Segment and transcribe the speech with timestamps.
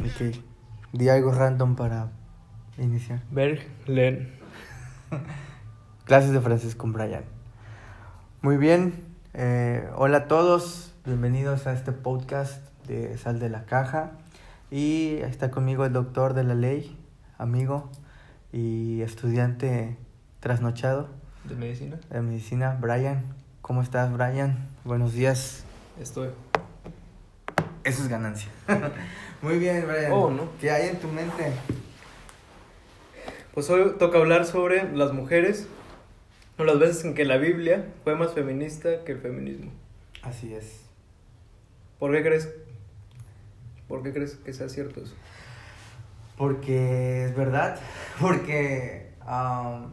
[0.00, 0.34] Ok,
[0.92, 2.10] di algo random para
[2.78, 3.22] iniciar.
[3.30, 4.32] Berg, Len.
[6.06, 7.24] Clases de francés con Brian.
[8.40, 9.04] Muy bien,
[9.34, 14.12] eh, hola a todos, bienvenidos a este podcast de Sal de la Caja.
[14.70, 16.98] Y está conmigo el doctor de la ley,
[17.36, 17.90] amigo
[18.52, 19.96] y estudiante
[20.40, 21.08] trasnochado.
[21.44, 21.98] ¿De medicina?
[22.10, 23.24] De medicina, Brian.
[23.62, 24.68] ¿Cómo estás, Brian?
[24.84, 25.64] Buenos días.
[26.00, 26.28] Estoy.
[27.84, 28.50] Eso es ganancia.
[29.42, 30.12] Muy bien, Brian.
[30.12, 30.48] Oh, ¿no?
[30.60, 31.52] ¿Qué hay en tu mente?
[33.54, 35.66] Pues hoy toca hablar sobre las mujeres
[36.58, 39.70] o las veces en que la Biblia fue más feminista que el feminismo.
[40.22, 40.82] Así es.
[41.98, 42.50] ¿Por qué crees?
[43.88, 45.14] ¿Por qué crees que sea cierto eso?
[46.42, 47.78] Porque es verdad.
[48.20, 49.92] Porque, um,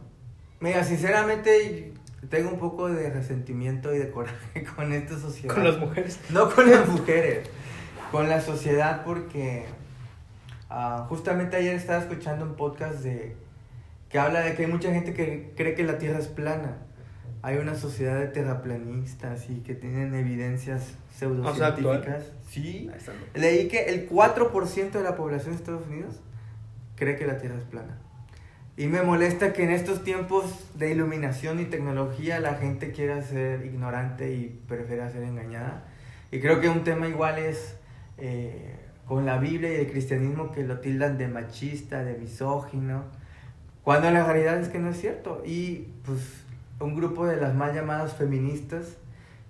[0.58, 1.92] mira, sinceramente
[2.28, 5.54] tengo un poco de resentimiento y de coraje con esta sociedad.
[5.54, 6.18] Con las mujeres.
[6.30, 7.48] No con las mujeres,
[8.10, 9.66] con la sociedad porque
[10.68, 13.36] ah, justamente ayer estaba escuchando un podcast de
[14.08, 16.78] que habla de que hay mucha gente que cree que la Tierra es plana.
[17.42, 22.32] Hay una sociedad de terraplanistas y que tienen evidencias pseudocientíficas.
[22.48, 22.90] sí.
[23.34, 26.20] Leí que el 4% de la población de Estados Unidos
[27.00, 27.98] cree que la Tierra es plana.
[28.76, 33.64] Y me molesta que en estos tiempos de iluminación y tecnología la gente quiera ser
[33.66, 35.84] ignorante y prefiera ser engañada.
[36.30, 37.76] Y creo que un tema igual es
[38.18, 38.76] eh,
[39.06, 43.04] con la Biblia y el cristianismo que lo tildan de machista, de misógino,
[43.82, 45.42] cuando la realidad es que no es cierto.
[45.44, 46.20] Y pues
[46.80, 48.96] un grupo de las mal llamadas feministas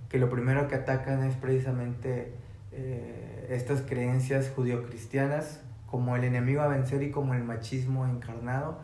[0.08, 2.32] que lo primero que atacan es precisamente
[2.72, 8.78] eh, estas creencias judio-cristianas como el enemigo a vencer y como el machismo encarnado,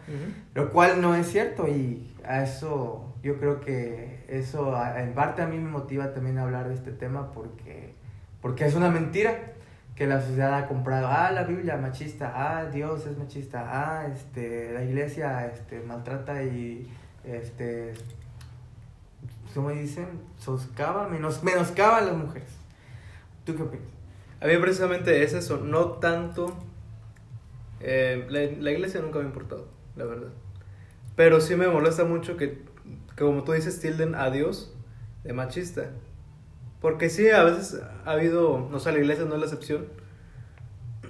[0.55, 5.47] lo cual no es cierto y a eso yo creo que eso en parte a
[5.47, 7.95] mí me motiva también a hablar de este tema porque,
[8.41, 9.53] porque es una mentira
[9.95, 14.73] que la sociedad ha comprado, ah, la Biblia machista, ah, Dios es machista, ah, este,
[14.75, 16.87] la iglesia este, maltrata y,
[17.25, 17.95] este,
[19.55, 20.07] ¿cómo dicen?
[20.39, 22.51] Soscava, menos, menoscaba a las mujeres.
[23.45, 23.87] ¿Tú qué opinas?
[24.41, 26.55] A mí precisamente es eso, no tanto...
[27.89, 30.31] Eh, la, la, iglesia nunca me ha importado, la verdad.
[31.15, 32.59] Pero sí me molesta mucho que,
[33.15, 34.75] que, como tú dices, tilden a Dios
[35.23, 35.93] de machista.
[36.81, 39.87] Porque sí, a veces ha habido, no sé, la iglesia no es la excepción,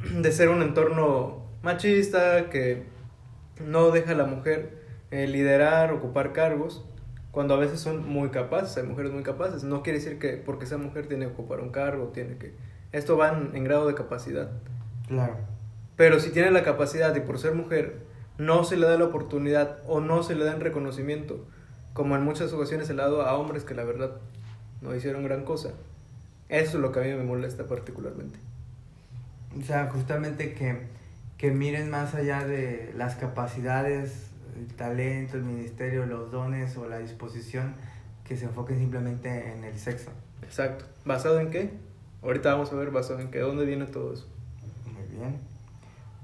[0.21, 2.85] de ser un entorno machista que
[3.65, 6.85] no deja a la mujer eh, liderar, ocupar cargos,
[7.31, 9.65] cuando a veces son muy capaces, hay mujeres muy capaces.
[9.65, 12.53] No quiere decir que porque esa mujer tiene que ocupar un cargo, tiene que...
[12.93, 14.51] Esto va en, en grado de capacidad.
[15.09, 15.56] Claro.
[15.97, 18.01] Pero si tiene la capacidad y por ser mujer
[18.39, 21.47] no se le da la oportunidad o no se le da el reconocimiento,
[21.95, 24.17] como en muchas ocasiones se le ha dado a hombres que la verdad
[24.83, 25.71] no hicieron gran cosa.
[26.49, 28.39] Eso es lo que a mí me molesta particularmente.
[29.59, 30.83] O sea, justamente que,
[31.39, 36.99] que miren más allá de las capacidades, el talento, el ministerio, los dones o la
[36.99, 37.75] disposición,
[38.25, 40.11] que se enfoquen simplemente en el sexo.
[40.43, 40.85] Exacto.
[41.05, 41.71] ¿Basado en qué?
[42.23, 44.27] Ahorita vamos a ver basado en qué, ¿dónde viene todo eso?
[44.93, 45.56] Muy bien.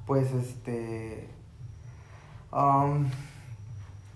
[0.07, 1.29] Pues este...
[2.53, 3.09] Um,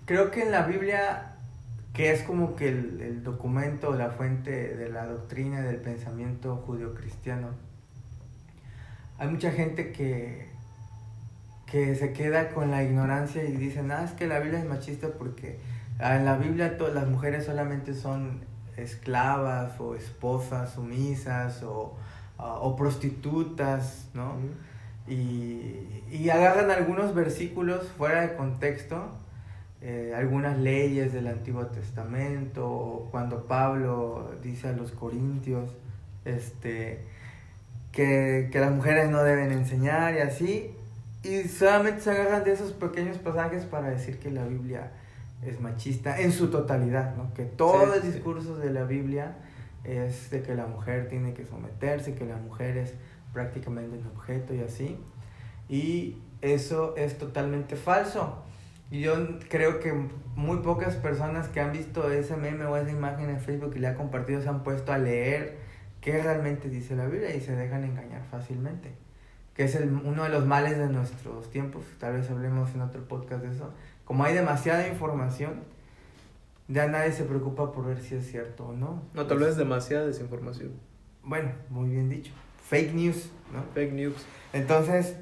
[0.05, 1.37] creo que en la Biblia
[1.97, 7.47] que es como que el, el documento, la fuente de la doctrina del pensamiento judio-cristiano.
[9.17, 10.47] Hay mucha gente que,
[11.65, 15.07] que se queda con la ignorancia y dicen, ah, es que la Biblia es machista
[15.17, 15.57] porque
[15.99, 18.41] en la Biblia todas las mujeres solamente son
[18.75, 21.97] esclavas o esposas sumisas o,
[22.37, 24.35] o prostitutas, ¿no?
[25.07, 29.11] Y, y agarran algunos versículos fuera de contexto
[29.79, 35.69] eh, algunas leyes del Antiguo Testamento, cuando Pablo dice a los corintios
[36.25, 36.99] este,
[37.91, 40.71] que, que las mujeres no deben enseñar y así,
[41.23, 44.93] y solamente se agarran de esos pequeños pasajes para decir que la Biblia
[45.45, 47.31] es machista en su totalidad, ¿no?
[47.35, 49.35] que todo el discurso de la Biblia
[49.83, 52.93] es de que la mujer tiene que someterse, que la mujer es
[53.33, 54.97] prácticamente un objeto y así,
[55.69, 58.43] y eso es totalmente falso.
[58.89, 59.15] Y yo
[59.49, 59.93] creo que
[60.35, 63.87] muy pocas personas que han visto ese meme o esa imagen en Facebook y le
[63.87, 65.57] ha compartido se han puesto a leer
[65.99, 68.93] qué realmente dice la Biblia y se dejan engañar fácilmente.
[69.53, 71.83] Que es el, uno de los males de nuestros tiempos.
[71.99, 73.73] Tal vez hablemos en otro podcast de eso.
[74.05, 75.63] Como hay demasiada información,
[76.67, 79.01] ya nadie se preocupa por ver si es cierto o no.
[79.13, 80.71] No, tal vez demasiada desinformación.
[81.23, 82.31] Bueno, muy bien dicho.
[82.69, 83.63] Fake news, ¿no?
[83.73, 84.15] Fake news.
[84.53, 85.15] Entonces,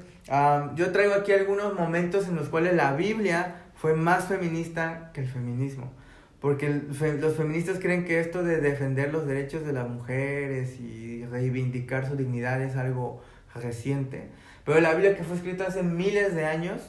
[0.74, 5.28] yo traigo aquí algunos momentos en los cuales la Biblia fue más feminista que el
[5.28, 5.92] feminismo.
[6.40, 6.82] Porque
[7.20, 12.16] los feministas creen que esto de defender los derechos de las mujeres y reivindicar su
[12.16, 13.22] dignidad es algo
[13.54, 14.28] reciente.
[14.64, 16.82] Pero la Biblia que fue escrita hace miles de años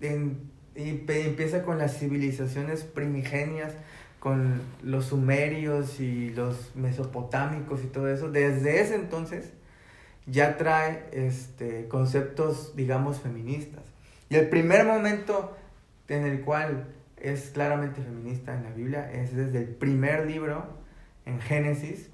[0.00, 3.72] y empieza con las civilizaciones primigenias,
[4.18, 8.30] con los sumerios y los mesopotámicos y todo eso.
[8.30, 9.52] Desde ese entonces
[10.26, 13.82] ya trae este, conceptos, digamos, feministas.
[14.28, 15.56] Y el primer momento
[16.08, 20.66] en el cual es claramente feminista en la Biblia es desde el primer libro,
[21.24, 22.08] en Génesis,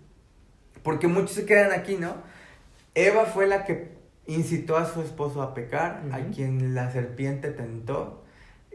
[0.82, 2.14] porque muchos se quedan aquí, ¿no?
[2.94, 3.92] Eva fue la que
[4.26, 8.22] incitó a su esposo a pecar, a quien la serpiente tentó,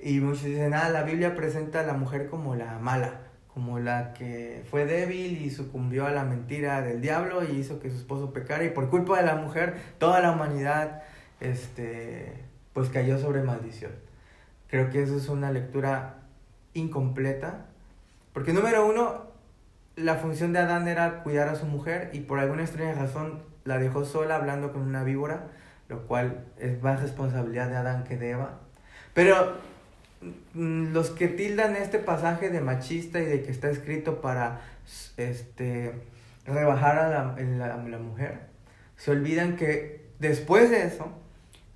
[0.02, 3.22] y muchos dicen, ah, la Biblia presenta a la mujer como la mala,
[3.58, 7.90] como la que fue débil y sucumbió a la mentira del diablo y hizo que
[7.90, 11.02] su esposo pecara, y por culpa de la mujer, toda la humanidad,
[11.40, 12.44] este,
[12.74, 13.94] pues cayó sobre maldición.
[14.68, 16.20] Creo que eso es una lectura
[16.76, 17.66] incompleta.
[18.32, 19.24] Porque número uno,
[19.96, 23.80] la función de Adán era cuidar a su mujer y por alguna extraña razón la
[23.80, 25.48] dejó sola hablando con una víbora,
[25.90, 28.60] lo cual es más responsabilidad de Adán que de Eva.
[29.16, 29.56] Pero
[30.54, 34.62] los que tildan este pasaje de machista y de que está escrito para
[35.18, 35.94] este,
[36.46, 38.40] rebajar a la, la, la mujer,
[38.96, 41.12] se olvidan que después de eso,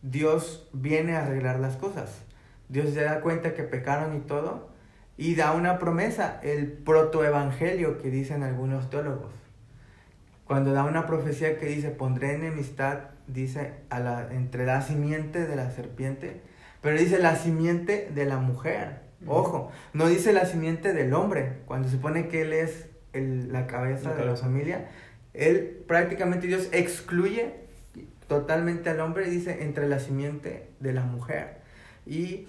[0.01, 2.21] Dios viene a arreglar las cosas.
[2.69, 4.69] Dios se da cuenta que pecaron y todo,
[5.17, 9.33] y da una promesa, el protoevangelio que dicen algunos teólogos.
[10.45, 15.55] Cuando da una profecía que dice, pondré enemistad, dice, a la, entre la simiente de
[15.55, 16.41] la serpiente,
[16.81, 19.01] pero dice la simiente de la mujer.
[19.27, 24.13] Ojo, no dice la simiente del hombre, cuando se supone que él es la cabeza
[24.13, 24.89] de la familia.
[25.33, 27.53] Él prácticamente Dios excluye
[28.27, 31.57] totalmente al hombre y dice entre la simiente de la mujer.
[32.05, 32.47] Y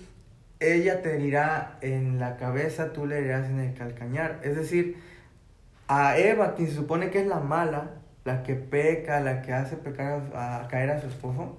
[0.61, 4.41] ella te herirá en la cabeza, tú le herirás en el calcañar.
[4.43, 4.97] Es decir,
[5.89, 7.91] a Eva, quien se supone que es la mala,
[8.25, 11.59] la que peca, la que hace pecar a, caer a su esposo,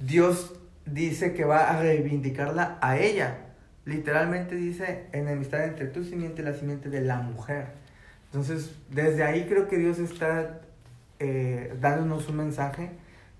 [0.00, 0.54] Dios
[0.86, 3.38] dice que va a reivindicarla a ella.
[3.84, 7.68] Literalmente dice enemistad entre tu simiente y la simiente de la mujer.
[8.26, 10.60] Entonces, desde ahí creo que Dios está
[11.18, 12.90] eh, dándonos un mensaje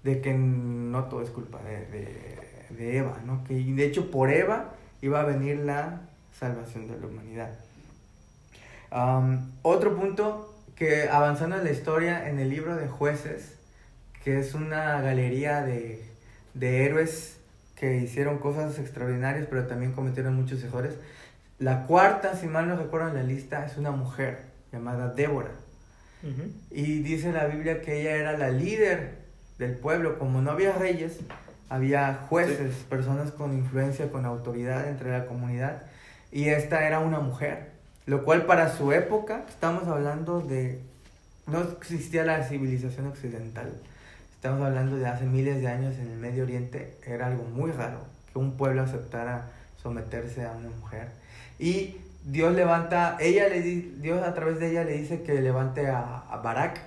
[0.03, 2.45] de que no todo es culpa de
[2.77, 3.45] de Eva, ¿no?
[3.45, 6.03] Que de hecho por Eva iba a venir la
[6.39, 7.51] salvación de la humanidad.
[9.63, 13.59] otro punto que avanzando en la historia en el libro de jueces,
[14.23, 16.03] que es una galería de,
[16.55, 17.37] de héroes
[17.77, 20.95] que hicieron cosas extraordinarias, pero también cometieron muchos errores.
[21.59, 24.39] La cuarta, si mal no recuerdo en la lista, es una mujer
[24.73, 25.53] llamada Débora.
[26.71, 29.19] Y dice la Biblia que ella era la líder
[29.59, 30.19] del pueblo.
[30.19, 31.19] Como no había reyes,
[31.69, 35.83] había jueces, personas con influencia, con autoridad entre la comunidad,
[36.31, 37.71] y esta era una mujer,
[38.07, 40.81] lo cual para su época, estamos hablando de,
[41.47, 43.73] no existía la civilización occidental,
[44.45, 48.01] estamos hablando de hace miles de años en el Medio Oriente, era algo muy raro
[48.31, 49.47] que un pueblo aceptara
[49.83, 51.09] someterse a una mujer.
[51.59, 51.97] Y
[52.27, 56.37] Dios levanta, ella le Dios a través de ella le dice que levante a, a
[56.43, 56.79] Barak,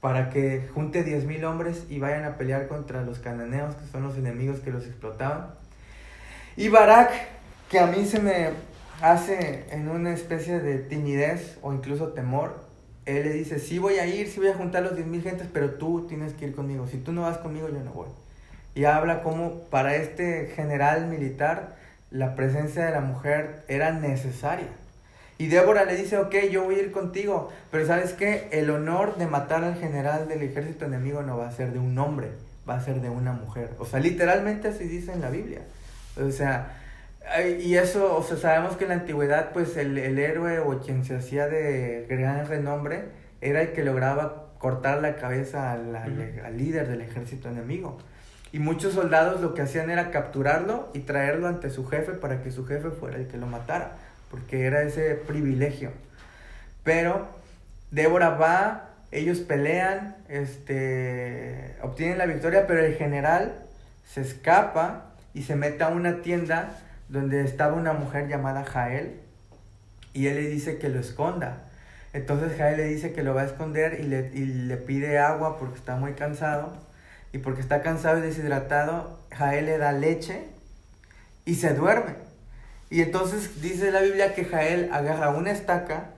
[0.00, 4.18] para que junte 10.000 hombres y vayan a pelear contra los cananeos, que son los
[4.18, 5.50] enemigos que los explotaban.
[6.56, 7.12] Y Barak,
[7.70, 8.48] que a mí se me
[9.00, 12.63] hace en una especie de timidez o incluso temor,
[13.06, 15.72] él le dice, sí voy a ir, sí voy a juntar los 10.000 gentes, pero
[15.72, 16.86] tú tienes que ir conmigo.
[16.86, 18.08] Si tú no vas conmigo, yo no voy.
[18.74, 21.76] Y habla como para este general militar
[22.10, 24.68] la presencia de la mujer era necesaria.
[25.36, 28.48] Y Débora le dice, ok, yo voy a ir contigo, pero ¿sabes qué?
[28.52, 31.98] El honor de matar al general del ejército enemigo no va a ser de un
[31.98, 32.30] hombre,
[32.68, 33.70] va a ser de una mujer.
[33.80, 35.62] O sea, literalmente así dice en la Biblia.
[36.24, 36.83] O sea,
[37.60, 41.16] y eso, o sea, sabemos que en la antigüedad, pues el, héroe o quien se
[41.16, 43.04] hacía de gran renombre
[43.40, 47.98] era el que lograba cortar la cabeza al, al líder del ejército enemigo.
[48.52, 52.52] Y muchos soldados lo que hacían era capturarlo y traerlo ante su jefe para que
[52.52, 53.96] su jefe fuera el que lo matara
[54.34, 55.92] porque era ese privilegio.
[56.82, 57.28] Pero
[57.92, 63.62] Débora va, ellos pelean, este, obtienen la victoria, pero el general
[64.04, 66.80] se escapa y se mete a una tienda
[67.14, 69.20] donde estaba una mujer llamada Jael
[70.12, 71.62] y él le dice que lo esconda.
[72.12, 75.56] Entonces Jael le dice que lo va a esconder y le, y le pide agua
[75.58, 76.72] porque está muy cansado.
[77.32, 80.44] Y porque está cansado y deshidratado, Jael le da leche
[81.44, 82.14] y se duerme.
[82.90, 86.10] Y entonces dice la Biblia que Jael agarra una estaca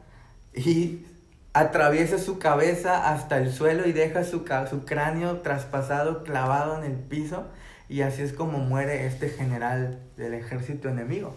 [0.55, 1.07] y
[1.55, 6.99] atraviesa su cabeza hasta el suelo y deja su, su cráneo traspasado, clavado en el
[6.99, 7.47] piso.
[7.88, 11.35] Y así es como muere este general del ejército enemigo.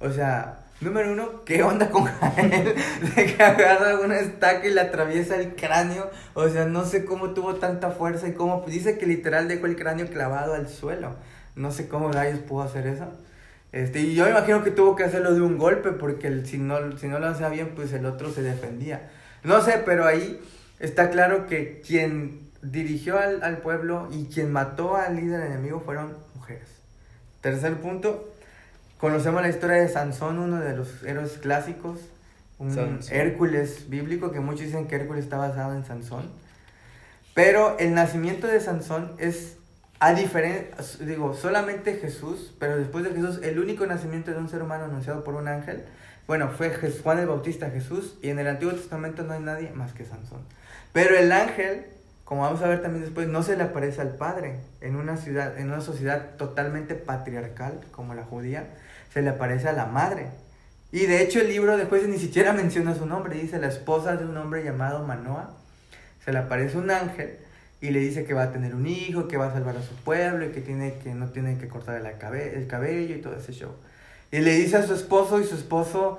[0.00, 2.74] O sea, número uno, ¿qué onda con Jael?
[3.16, 6.10] De que agarra una estaca y le atraviesa el cráneo.
[6.34, 8.64] O sea, no sé cómo tuvo tanta fuerza y cómo.
[8.66, 11.16] Dice que literal dejó el cráneo clavado al suelo.
[11.54, 13.06] No sé cómo rayos pudo hacer eso.
[13.72, 17.08] Este, y yo imagino que tuvo que hacerlo de un golpe porque si, no, si
[17.08, 19.10] no lo hacía bien, pues el otro se defendía.
[19.42, 20.40] No sé, pero ahí
[20.78, 26.16] está claro que quien dirigió al, al pueblo y quien mató al líder enemigo fueron
[26.34, 26.68] mujeres.
[27.40, 28.32] Tercer punto,
[28.98, 32.00] conocemos la historia de Sansón, uno de los héroes clásicos,
[32.58, 33.16] un Sansón.
[33.16, 36.30] Hércules bíblico, que muchos dicen que Hércules está basado en Sansón.
[37.34, 39.56] Pero el nacimiento de Sansón es
[40.00, 40.74] a diferencia,
[41.06, 45.24] digo, solamente Jesús, pero después de Jesús, el único nacimiento de un ser humano anunciado
[45.24, 45.84] por un ángel,
[46.26, 46.70] bueno, fue
[47.02, 50.40] Juan el Bautista Jesús, y en el Antiguo Testamento no hay nadie más que Sansón.
[50.92, 51.86] Pero el ángel,
[52.24, 55.58] como vamos a ver también después, no se le aparece al Padre en una ciudad,
[55.58, 58.68] en una sociedad totalmente patriarcal como la judía,
[59.12, 60.28] se le aparece a la madre.
[60.90, 64.16] Y de hecho el libro de jueces ni siquiera menciona su nombre, dice la esposa
[64.16, 65.50] de un hombre llamado Manoa,
[66.24, 67.36] se le aparece un ángel
[67.80, 69.94] y le dice que va a tener un hijo, que va a salvar a su
[69.96, 73.36] pueblo y que, tiene que no tiene que cortar el, cabe- el cabello y todo
[73.36, 73.72] ese show.
[74.32, 76.18] Y le dice a su esposo y su esposo,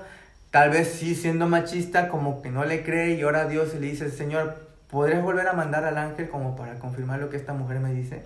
[0.52, 3.80] tal vez sí siendo machista, como que no le cree y ora a Dios y
[3.80, 4.56] le dice, Señor,
[4.96, 8.24] ¿podrías volver a mandar al ángel como para confirmar lo que esta mujer me dice?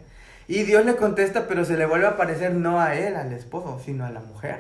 [0.48, 3.82] Y Dios le contesta, pero se le vuelve a aparecer no a él, al esposo,
[3.84, 4.58] sino a la mujer.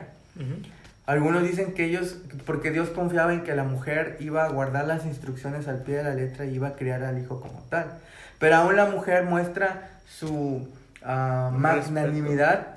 [1.05, 5.05] Algunos dicen que ellos, porque Dios confiaba en que la mujer iba a guardar las
[5.05, 7.99] instrucciones al pie de la letra y iba a criar al hijo como tal.
[8.39, 10.67] Pero aún la mujer muestra su
[11.01, 11.59] Respeto.
[11.59, 12.67] magnanimidad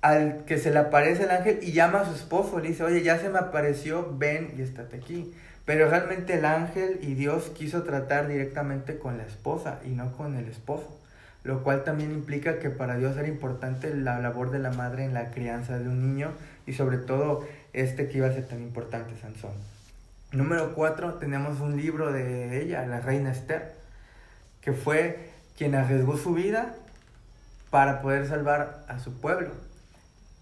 [0.00, 2.60] al que se le aparece el ángel y llama a su esposo.
[2.60, 5.34] Le dice, oye, ya se me apareció, ven y estate aquí.
[5.66, 10.36] Pero realmente el ángel y Dios quiso tratar directamente con la esposa y no con
[10.36, 10.96] el esposo.
[11.42, 15.12] Lo cual también implica que para Dios era importante la labor de la madre en
[15.12, 16.30] la crianza de un niño
[16.66, 19.52] y sobre todo este que iba a ser tan importante, Sansón.
[20.32, 23.74] Número cuatro, tenemos un libro de ella, la reina Esther,
[24.60, 26.74] que fue quien arriesgó su vida
[27.70, 29.50] para poder salvar a su pueblo.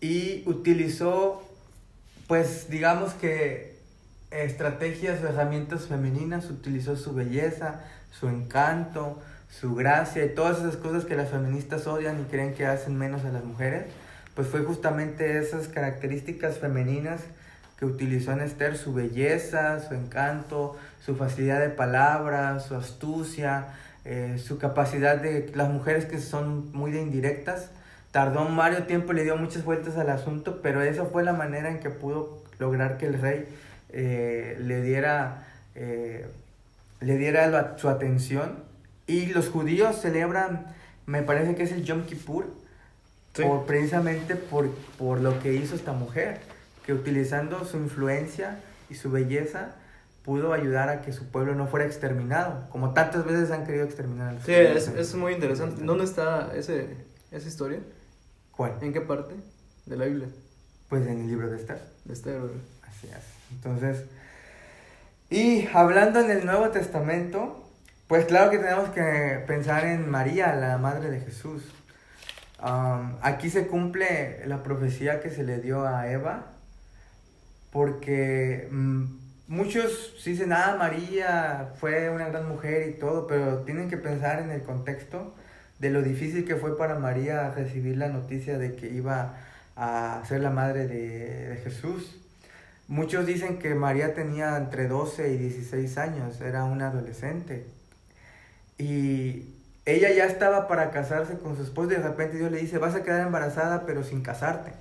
[0.01, 1.43] Y utilizó,
[2.27, 3.74] pues digamos que
[4.43, 11.05] estrategias o herramientas femeninas, utilizó su belleza, su encanto, su gracia y todas esas cosas
[11.05, 13.85] que las feministas odian y creen que hacen menos a las mujeres,
[14.35, 17.21] pues fue justamente esas características femeninas
[17.79, 23.69] que utilizó en Esther, su belleza, su encanto, su facilidad de palabras, su astucia,
[24.05, 27.71] eh, su capacidad de las mujeres que son muy de indirectas.
[28.11, 31.81] Tardó varios tiempo, le dio muchas vueltas al asunto, pero esa fue la manera en
[31.81, 33.47] que pudo lograr que el rey
[33.97, 35.47] eh, le diera,
[35.77, 36.27] eh,
[37.01, 38.59] le diera la- su atención.
[39.07, 40.67] Y los judíos celebran,
[41.07, 42.47] me parece que es el Yom Kippur,
[43.35, 43.43] Sí.
[43.43, 46.39] por, precisamente por, por lo que hizo esta mujer,
[46.87, 48.61] que utilizando su influencia
[48.91, 49.75] y su belleza
[50.25, 54.29] pudo ayudar a que su pueblo no fuera exterminado, como tantas veces han querido exterminar
[54.29, 55.83] a los Sí, es, muy interesante.
[55.85, 56.87] ¿Dónde está ese,
[57.31, 57.81] esa historia?
[58.53, 58.75] ¿Cuál?
[58.81, 59.35] ¿En qué parte
[59.87, 60.29] de la Biblia?
[60.89, 61.83] Pues en el libro de Esther.
[62.05, 62.57] De Esther, ¿verdad?
[62.83, 63.34] Así es.
[63.55, 64.05] Entonces,
[65.31, 67.65] y hablando en el Nuevo Testamento,
[68.07, 71.63] pues claro que tenemos que pensar en María, la madre de Jesús.
[73.21, 76.47] Aquí se cumple la profecía que se le dio a Eva,
[77.71, 79.05] porque mm,
[79.49, 84.51] muchos dicen, ah, María fue una gran mujer y todo, pero tienen que pensar en
[84.51, 85.35] el contexto
[85.79, 89.35] de lo difícil que fue para María recibir la noticia de que iba
[89.77, 92.24] a ser la madre de, de Jesús.
[92.87, 97.67] Muchos dicen que María tenía entre 12 y 16 años, era una adolescente.
[98.79, 99.55] Y
[99.87, 102.95] ella ya estaba para casarse con su esposo y de repente Dios le dice, vas
[102.95, 104.73] a quedar embarazada pero sin casarte.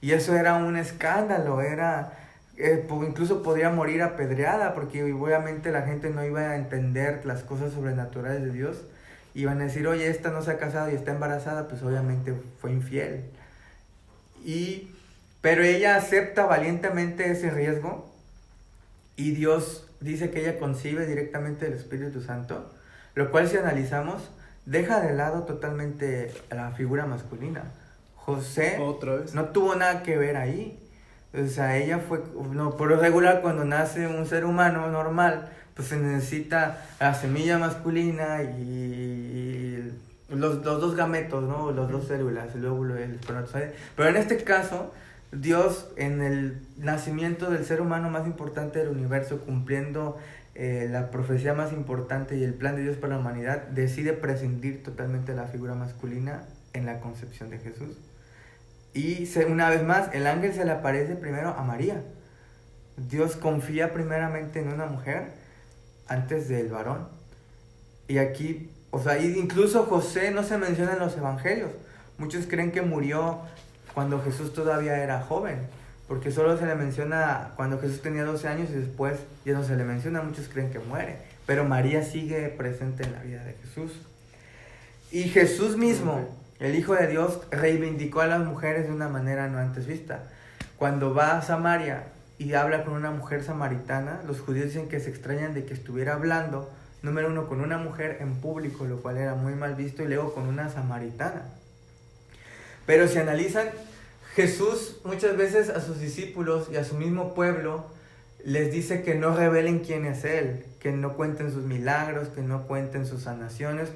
[0.00, 2.12] Y eso era un escándalo, era,
[2.56, 7.72] eh, incluso podría morir apedreada porque obviamente la gente no iba a entender las cosas
[7.72, 8.82] sobrenaturales de Dios.
[9.34, 12.72] Iban a decir, oye, esta no se ha casado y está embarazada, pues obviamente fue
[12.72, 13.24] infiel.
[14.44, 14.90] Y,
[15.42, 18.10] pero ella acepta valientemente ese riesgo
[19.16, 22.70] y Dios dice que ella concibe directamente el Espíritu Santo,
[23.14, 24.30] lo cual si analizamos,
[24.64, 27.64] deja de lado totalmente la figura masculina.
[28.14, 29.34] José Otra vez.
[29.34, 30.78] no tuvo nada que ver ahí.
[31.34, 32.22] O sea, ella fue,
[32.52, 37.58] no, por lo regular cuando nace un ser humano normal, pues se necesita la semilla
[37.58, 39.92] masculina y,
[40.30, 41.72] y los, los dos gametos, ¿no?
[41.72, 43.74] Los dos células, el óvulo y el espermatozoide.
[43.96, 44.92] Pero en este caso,
[45.32, 50.18] Dios en el nacimiento del ser humano más importante del universo, cumpliendo
[50.54, 54.82] eh, la profecía más importante y el plan de Dios para la humanidad, decide prescindir
[54.82, 57.96] totalmente de la figura masculina en la concepción de Jesús.
[58.92, 62.02] Y una vez más, el ángel se le aparece primero a María.
[62.98, 65.32] Dios confía primeramente en una mujer
[66.08, 67.08] antes del varón.
[68.06, 71.70] Y aquí, o sea, incluso José no se menciona en los evangelios.
[72.18, 73.40] Muchos creen que murió
[73.94, 75.58] cuando Jesús todavía era joven,
[76.08, 79.76] porque solo se le menciona cuando Jesús tenía 12 años y después ya no se
[79.76, 83.92] le menciona, muchos creen que muere, pero María sigue presente en la vida de Jesús.
[85.10, 86.26] Y Jesús mismo,
[86.58, 90.24] el Hijo de Dios, reivindicó a las mujeres de una manera no antes vista.
[90.78, 92.04] Cuando va a Samaria
[92.38, 96.14] y habla con una mujer samaritana, los judíos dicen que se extrañan de que estuviera
[96.14, 96.70] hablando,
[97.02, 100.34] número uno, con una mujer en público, lo cual era muy mal visto, y luego
[100.34, 101.42] con una samaritana.
[102.86, 103.68] Pero si analizan,
[104.34, 107.86] Jesús muchas veces a sus discípulos y a su mismo pueblo
[108.44, 112.66] les dice que no revelen quién es Él, que no cuenten sus milagros, que no
[112.66, 113.90] cuenten sus sanaciones.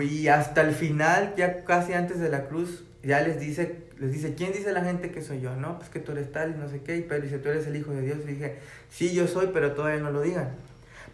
[0.00, 4.34] Y hasta el final, ya casi antes de la cruz, ya les dice, les dice,
[4.34, 5.54] ¿quién dice la gente que soy yo?
[5.56, 6.96] No, pues que tú eres tal y no sé qué.
[6.96, 8.18] Y Pedro dice, tú eres el Hijo de Dios.
[8.24, 8.58] Y dije,
[8.90, 10.50] sí, yo soy, pero todavía no lo digan.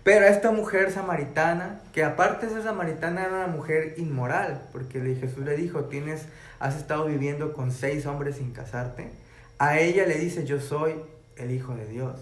[0.04, 5.44] Pero esta mujer samaritana, que aparte de ser samaritana era una mujer inmoral, porque Jesús
[5.44, 6.26] le dijo, tienes,
[6.58, 9.10] has estado viviendo con seis hombres sin casarte,
[9.58, 10.94] a ella le dice, yo soy
[11.36, 12.16] el Hijo de Dios.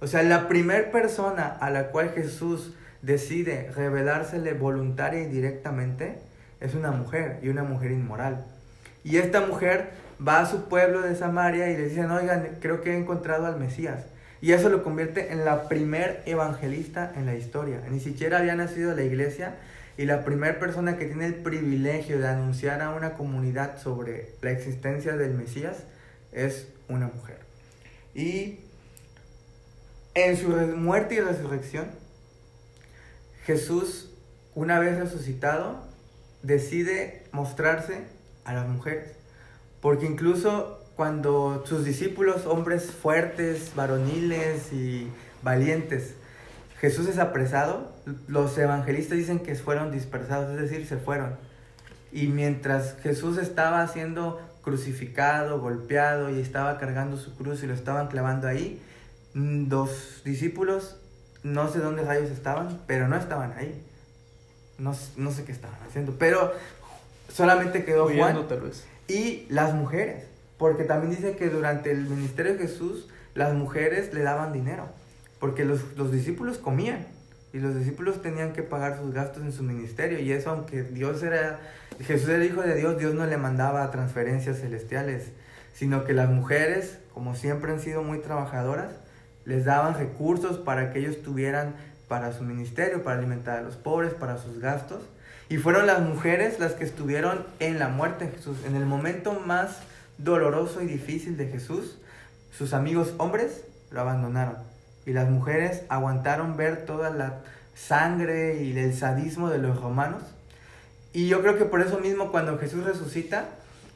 [0.00, 6.18] O sea, la primera persona a la cual Jesús decide revelársele voluntaria y directamente
[6.60, 8.44] es una mujer y una mujer inmoral.
[9.02, 9.90] Y esta mujer
[10.26, 13.58] va a su pueblo de Samaria y le dicen, oigan, creo que he encontrado al
[13.58, 14.06] Mesías.
[14.44, 17.80] Y eso lo convierte en la primer evangelista en la historia.
[17.90, 19.56] Ni siquiera había nacido la iglesia
[19.96, 24.50] y la primera persona que tiene el privilegio de anunciar a una comunidad sobre la
[24.50, 25.84] existencia del Mesías
[26.30, 27.38] es una mujer.
[28.14, 28.58] Y
[30.12, 31.86] en su muerte y resurrección,
[33.46, 34.10] Jesús,
[34.54, 35.86] una vez resucitado,
[36.42, 38.02] decide mostrarse
[38.44, 39.12] a las mujeres.
[39.80, 45.08] Porque incluso cuando sus discípulos, hombres fuertes, varoniles y
[45.42, 46.14] valientes,
[46.80, 47.92] Jesús es apresado,
[48.28, 51.36] los evangelistas dicen que fueron dispersados, es decir, se fueron.
[52.12, 58.08] Y mientras Jesús estaba siendo crucificado, golpeado y estaba cargando su cruz y lo estaban
[58.08, 58.80] clavando ahí,
[59.34, 60.96] los discípulos,
[61.42, 63.82] no sé dónde rayos estaban, pero no estaban ahí.
[64.78, 66.52] No, no sé qué estaban haciendo, pero
[67.28, 68.46] solamente quedó Juan
[69.08, 70.33] y las mujeres.
[70.64, 74.88] Porque también dice que durante el ministerio de Jesús las mujeres le daban dinero.
[75.38, 77.06] Porque los, los discípulos comían.
[77.52, 80.20] Y los discípulos tenían que pagar sus gastos en su ministerio.
[80.20, 81.60] Y eso, aunque Dios era,
[82.00, 85.32] Jesús era hijo de Dios, Dios no le mandaba transferencias celestiales.
[85.74, 88.88] Sino que las mujeres, como siempre han sido muy trabajadoras,
[89.44, 91.74] les daban recursos para que ellos tuvieran
[92.08, 95.02] para su ministerio, para alimentar a los pobres, para sus gastos.
[95.50, 99.34] Y fueron las mujeres las que estuvieron en la muerte de Jesús, en el momento
[99.44, 99.80] más
[100.18, 101.98] doloroso y difícil de Jesús.
[102.56, 104.56] Sus amigos hombres lo abandonaron
[105.06, 107.40] y las mujeres aguantaron ver toda la
[107.74, 110.22] sangre y el sadismo de los romanos.
[111.12, 113.48] Y yo creo que por eso mismo cuando Jesús resucita,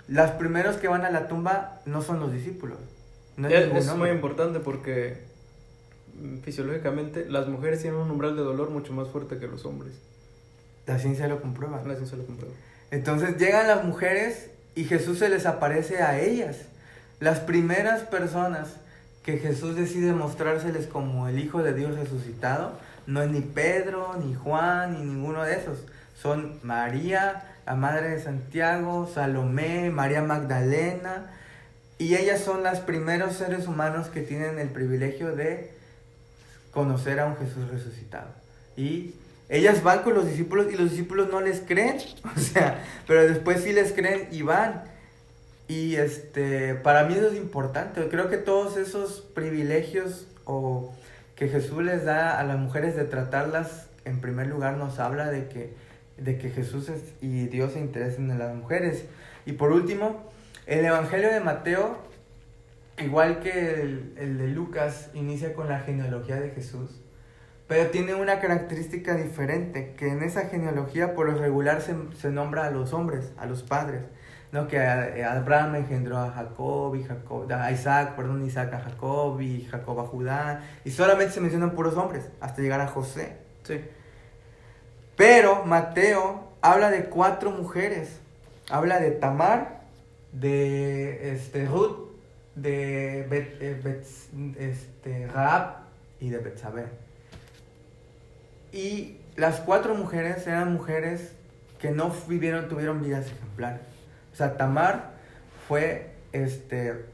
[0.07, 2.79] los primeros que van a la tumba no son los discípulos.
[3.37, 5.19] No es, es muy importante porque
[6.17, 9.95] mm, fisiológicamente las mujeres tienen un umbral de dolor mucho más fuerte que los hombres.
[10.87, 11.83] La ciencia lo comprueba.
[11.87, 12.55] La ciencia lo comprueba.
[12.91, 16.59] Entonces llegan las mujeres y Jesús se les aparece a ellas.
[17.19, 18.69] Las primeras personas
[19.25, 24.35] que Jesús decide mostrárseles como el Hijo de Dios resucitado, no es ni Pedro, ni
[24.35, 25.81] Juan, ni ninguno de esos.
[26.23, 31.27] Son María, la Madre de Santiago, Salomé, María Magdalena.
[31.99, 35.73] Y ellas son los primeros seres humanos que tienen el privilegio de
[36.71, 38.29] conocer a un Jesús resucitado.
[38.77, 39.17] Y
[39.49, 41.99] ellas van con los discípulos y los discípulos no les creen,
[42.37, 44.85] o sea, pero después sí les creen y van.
[45.69, 48.09] Y este, para mí eso es importante.
[48.09, 50.95] Creo que todos esos privilegios o
[51.37, 55.49] que Jesús les da a las mujeres de tratarlas en primer lugar nos habla de
[55.49, 55.75] que,
[56.17, 59.05] de que Jesús y Dios se interesan en las mujeres.
[59.45, 60.31] Y por último,
[60.67, 61.99] el Evangelio de Mateo,
[62.99, 66.91] igual que el, el de Lucas, inicia con la genealogía de Jesús.
[67.69, 72.67] Pero tiene una característica diferente, que en esa genealogía por lo regular se, se nombra
[72.67, 74.03] a los hombres, a los padres.
[74.53, 74.67] ¿no?
[74.67, 80.01] que Abraham engendró a Jacob y Jacob, a Isaac, perdón, Isaac a Jacob y Jacob
[80.01, 83.37] a Judá, y solamente se mencionan puros hombres hasta llegar a José.
[83.65, 83.81] Sí.
[85.17, 88.21] Pero Mateo habla de cuatro mujeres.
[88.71, 89.81] Habla de Tamar,
[90.33, 92.11] de este, Ruth,
[92.55, 94.03] de Bet, eh,
[94.59, 95.77] este, Raab
[96.21, 96.85] y de Betsabé.
[98.73, 101.33] Y las cuatro mujeres eran mujeres
[101.79, 103.83] que no vivieron, tuvieron vidas ejemplares.
[104.33, 105.13] O sea, Tamar
[105.67, 107.07] fue este,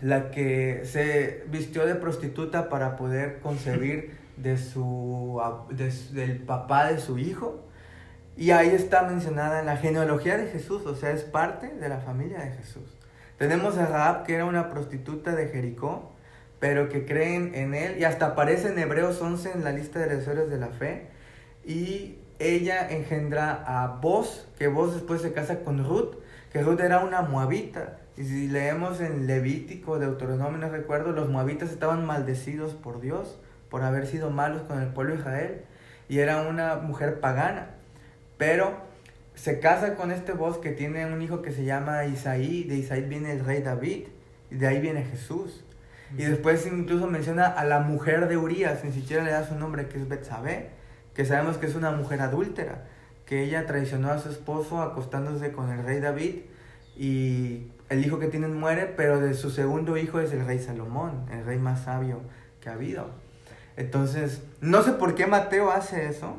[0.00, 5.40] la que se vistió de prostituta para poder concebir de su,
[6.10, 7.64] del papá de su hijo.
[8.36, 11.98] Y ahí está mencionada en la genealogía de Jesús, o sea, es parte de la
[11.98, 12.96] familia de Jesús.
[13.36, 16.11] Tenemos a Raab, que era una prostituta de Jericó,
[16.62, 20.14] pero que creen en él, y hasta aparece en Hebreos 11 en la lista de
[20.14, 21.08] los héroes de la fe.
[21.64, 26.18] Y ella engendra a Boz, que Boz después se casa con Ruth,
[26.52, 27.98] que Ruth era una moabita.
[28.16, 33.82] Y si leemos en Levítico, Deuteronomio, no recuerdo, los moabitas estaban maldecidos por Dios por
[33.82, 35.62] haber sido malos con el pueblo de Israel.
[36.08, 37.70] Y era una mujer pagana.
[38.38, 38.76] Pero
[39.34, 42.62] se casa con este voz que tiene un hijo que se llama Isaí.
[42.62, 44.04] De Isaí viene el rey David.
[44.48, 45.64] Y de ahí viene Jesús.
[46.16, 49.88] Y después incluso menciona a la mujer de Urias, ni siquiera le da su nombre,
[49.88, 50.70] que es Betsabé,
[51.14, 52.84] que sabemos que es una mujer adúltera,
[53.26, 56.34] que ella traicionó a su esposo acostándose con el rey David
[56.96, 61.26] y el hijo que tienen muere, pero de su segundo hijo es el rey Salomón,
[61.30, 62.20] el rey más sabio
[62.60, 63.10] que ha habido.
[63.76, 66.36] Entonces, no sé por qué Mateo hace eso,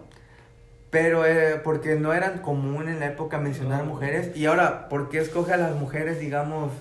[0.91, 4.35] pero eh, porque no eran común en la época mencionar mujeres.
[4.37, 6.71] Y ahora, ¿por qué escoge a las mujeres, digamos,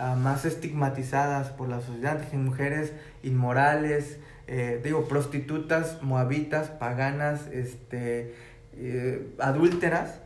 [0.00, 2.20] ah, más estigmatizadas por la sociedad?
[2.32, 8.34] Mujeres inmorales, eh, digo, prostitutas, moabitas, paganas, este,
[8.72, 10.18] eh, adúlteras,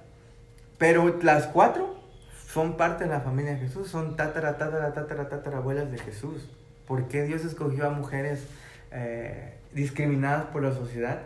[0.79, 2.03] pero las cuatro
[2.47, 6.49] son parte de la familia de Jesús, son tatara, tatara, tatara, tatara abuelas de Jesús.
[6.87, 8.47] ¿Por qué Dios escogió a mujeres
[8.93, 11.21] eh, discriminadas por la sociedad?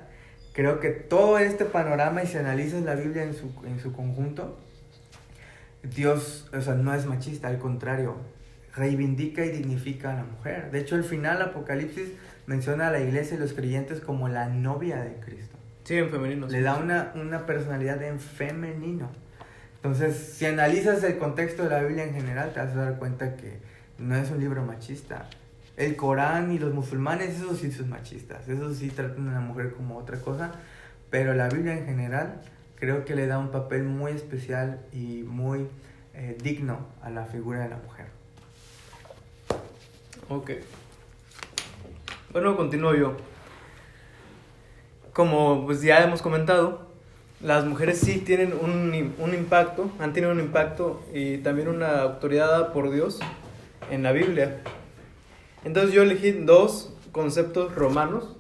[0.53, 4.59] Creo que todo este panorama, y si analizas la Biblia en su, en su conjunto,
[5.83, 8.17] Dios, o sea, no es machista, al contrario,
[8.79, 10.71] reivindica y dignifica a la mujer.
[10.71, 12.09] De hecho, el final, Apocalipsis,
[12.47, 15.59] menciona a la iglesia y los creyentes como la novia de Cristo.
[15.85, 16.47] Sí, en femenino.
[16.47, 19.11] Le da una, una personalidad en femenino.
[19.77, 23.37] Entonces, si analizas el contexto de la Biblia en general, te vas a dar cuenta
[23.37, 23.59] que
[23.99, 25.29] no es un libro machista.
[25.77, 29.73] El Corán y los musulmanes, esos sí son machistas, esos sí tratan a la mujer
[29.73, 30.53] como otra cosa,
[31.11, 32.43] pero la Biblia en general
[32.75, 35.69] creo que le da un papel muy especial y muy
[36.15, 38.18] eh, digno a la figura de la mujer.
[40.31, 40.51] Ok.
[42.33, 43.17] Bueno, continúo yo.
[45.15, 46.87] Como pues ya hemos comentado,
[47.41, 52.73] las mujeres sí tienen un, un, impacto, han tenido un impacto y también una autoridad
[52.75, 53.21] por Dios
[53.91, 54.61] en la Biblia.
[55.65, 58.37] Entonces yo elegí dos conceptos romanos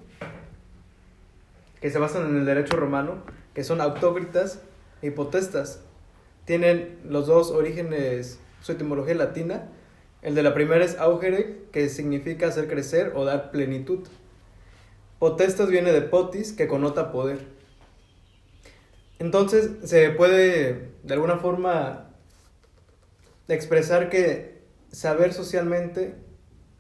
[1.81, 3.23] que se basan en el derecho romano,
[3.55, 4.63] que son autócritas
[5.01, 5.83] y potestas.
[6.45, 9.69] Tienen los dos orígenes, su etimología latina.
[10.23, 14.07] El de la primera es augere, que significa hacer crecer o dar plenitud.
[15.19, 17.39] Potestas viene de potis, que conota poder.
[19.19, 22.11] Entonces se puede de alguna forma
[23.49, 24.59] expresar que
[24.93, 26.15] saber socialmente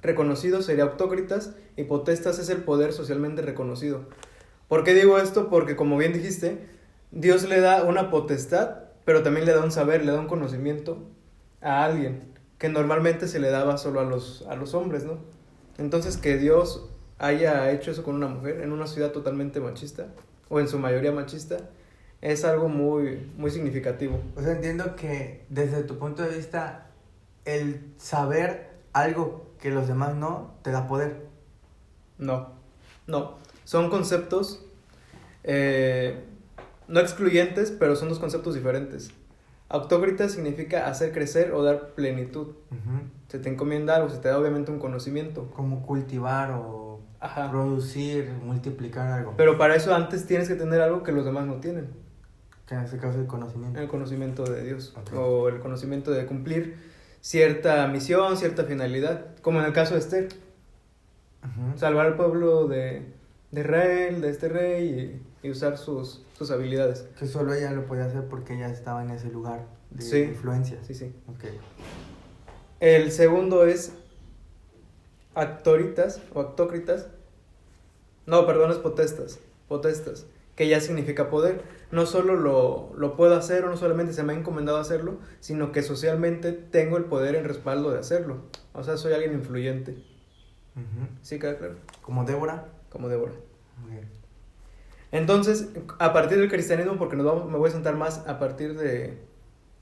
[0.02, 4.06] reconocido sería autócritas y potestas es el poder socialmente reconocido.
[4.68, 5.48] ¿Por qué digo esto?
[5.48, 6.58] Porque como bien dijiste,
[7.10, 11.08] Dios le da una potestad, pero también le da un saber, le da un conocimiento
[11.60, 15.18] a alguien, que normalmente se le daba solo a los, a los hombres, ¿no?
[15.78, 20.08] Entonces que Dios haya hecho eso con una mujer en una ciudad totalmente machista,
[20.48, 21.58] o en su mayoría machista,
[22.20, 24.20] es algo muy, muy significativo.
[24.36, 26.90] O sea, entiendo que desde tu punto de vista,
[27.44, 31.26] el saber algo que los demás no, te da poder.
[32.18, 32.52] No,
[33.06, 33.36] no.
[33.64, 34.64] Son conceptos
[35.44, 36.24] eh,
[36.88, 39.10] no excluyentes, pero son dos conceptos diferentes.
[39.70, 42.54] Autócrita significa hacer crecer o dar plenitud.
[43.28, 45.50] Se te encomienda algo, se te da obviamente un conocimiento.
[45.50, 47.00] Como cultivar o
[47.50, 49.34] producir, multiplicar algo.
[49.36, 51.90] Pero para eso antes tienes que tener algo que los demás no tienen.
[52.66, 53.78] Que en este caso el conocimiento.
[53.78, 54.96] El conocimiento de Dios.
[55.14, 56.76] O el conocimiento de cumplir
[57.20, 59.26] cierta misión, cierta finalidad.
[59.42, 60.28] Como en el caso de Esther.
[61.76, 63.12] Salvar al pueblo de,
[63.50, 67.06] de Israel, de este rey, y, usar sus, sus, habilidades.
[67.18, 70.78] Que solo ella lo podía hacer porque ella estaba en ese lugar de influencia.
[70.84, 71.14] Sí, sí.
[71.36, 71.58] Okay.
[72.80, 73.92] El segundo es
[75.34, 77.08] actoritas o actócritas.
[78.26, 79.38] No, perdón, es potestas.
[79.68, 80.26] Potestas
[80.58, 81.62] que ya significa poder.
[81.92, 85.70] No solo lo, lo, puedo hacer o no solamente se me ha encomendado hacerlo, sino
[85.70, 88.42] que socialmente tengo el poder en respaldo de hacerlo.
[88.72, 90.04] O sea, soy alguien influyente.
[91.22, 91.76] ¿Sí queda claro?
[92.02, 92.66] ¿Como Débora?
[92.90, 93.34] Como Débora.
[95.10, 95.68] Entonces,
[95.98, 99.18] a partir del cristianismo, porque nos vamos, me voy a sentar más a partir de,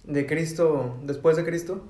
[0.04, 1.82] de Cristo, después de Cristo,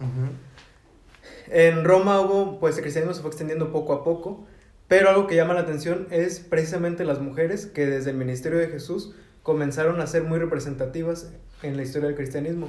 [1.48, 4.46] en Roma hubo, pues el cristianismo se fue extendiendo poco a poco,
[4.88, 8.68] pero algo que llama la atención es precisamente las mujeres que desde el ministerio de
[8.68, 12.68] Jesús comenzaron a ser muy representativas en la historia del cristianismo.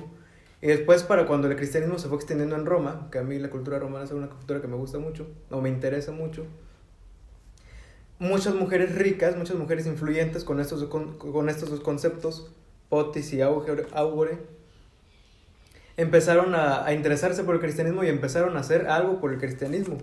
[0.61, 3.49] Y después, para cuando el cristianismo se fue extendiendo en Roma, que a mí la
[3.49, 6.45] cultura romana es una cultura que me gusta mucho, o me interesa mucho,
[8.19, 12.51] muchas mujeres ricas, muchas mujeres influyentes con estos, con, con estos dos conceptos,
[12.89, 14.37] potis y augure,
[15.97, 19.97] empezaron a, a, interesarse por el cristianismo y empezaron a hacer algo por el cristianismo.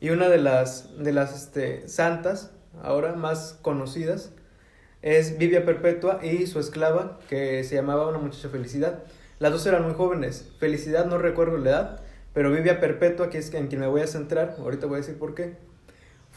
[0.00, 2.50] Y una de las, de las este, santas,
[2.82, 4.32] ahora más conocidas,
[5.02, 9.02] es Vivia Perpetua y su esclava, que se llamaba una muchacha Felicidad.
[9.38, 10.50] Las dos eran muy jóvenes.
[10.58, 12.00] Felicidad no recuerdo la edad,
[12.32, 15.18] pero Vivia Perpetua, que es en quien me voy a centrar, ahorita voy a decir
[15.18, 15.56] por qué.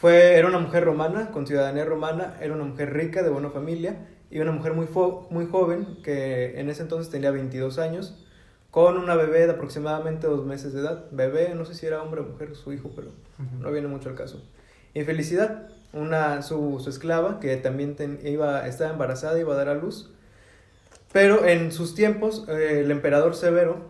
[0.00, 3.96] Fue, era una mujer romana, con ciudadanía romana, era una mujer rica, de buena familia,
[4.30, 4.86] y una mujer muy,
[5.30, 8.24] muy joven, que en ese entonces tenía 22 años,
[8.70, 11.06] con una bebé de aproximadamente dos meses de edad.
[11.10, 13.08] Bebé, no sé si era hombre o mujer, su hijo, pero
[13.58, 14.40] no viene mucho al caso.
[14.94, 19.74] Y Felicidad, una, su, su esclava, que también iba, estaba embarazada, iba a dar a
[19.74, 20.12] luz.
[21.12, 23.80] Pero en sus tiempos, eh, el emperador Severo,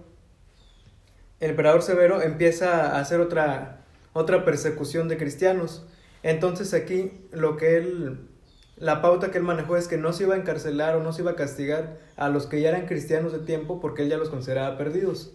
[1.40, 3.80] el emperador Severo empieza a hacer otra,
[4.14, 5.84] otra persecución de cristianos
[6.22, 8.28] entonces aquí lo que él,
[8.76, 11.22] la pauta que él manejó es que no se iba a encarcelar o no se
[11.22, 14.30] iba a castigar a los que ya eran cristianos de tiempo porque él ya los
[14.30, 15.32] consideraba perdidos.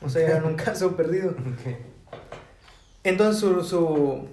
[0.00, 1.34] O sea, eran un caso perdido.
[3.02, 4.28] Entonces su, su,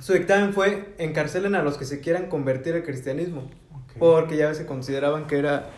[0.00, 3.50] su, dictamen fue encarcelen a los que se quieran convertir al cristianismo.
[3.98, 5.70] Porque ya se consideraban que era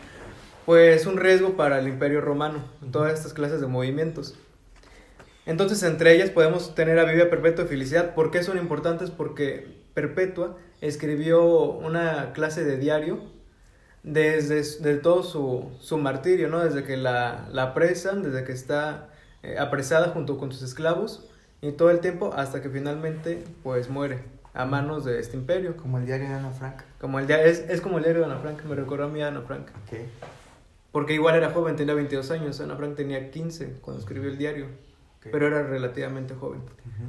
[0.65, 4.37] pues un riesgo para el imperio romano, todas estas clases de movimientos.
[5.45, 8.13] Entonces, entre ellas podemos tener a Vivia Perpetua y Felicidad.
[8.13, 9.09] ¿Por qué son importantes?
[9.09, 13.19] Porque Perpetua escribió una clase de diario
[14.03, 16.59] desde, todo su, martirio, ¿no?
[16.59, 19.09] Desde que la, apresan, desde que está
[19.41, 21.27] eh, apresada junto con sus esclavos
[21.61, 24.23] y todo el tiempo hasta que finalmente pues muere
[24.53, 25.75] a manos de este imperio.
[25.75, 26.81] Como el diario de Ana Frank.
[26.99, 29.29] Como el es, es como el diario de Ana Frank, me recordó a mí a
[29.29, 29.67] Ana Frank.
[30.91, 34.67] Porque igual era joven, tenía 22 años, Ana Frank tenía 15 cuando escribió el diario
[35.29, 36.61] pero era relativamente joven.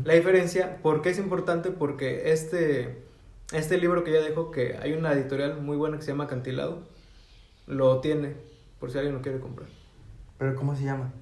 [0.05, 1.70] La diferencia, ¿por qué es importante?
[1.70, 2.98] Porque este,
[3.53, 6.83] este libro que ya dejo, que hay una editorial muy buena que se llama Acantilado,
[7.66, 8.35] lo tiene,
[8.79, 9.68] por si alguien lo quiere comprar.
[10.38, 11.12] ¿Pero cómo se llama?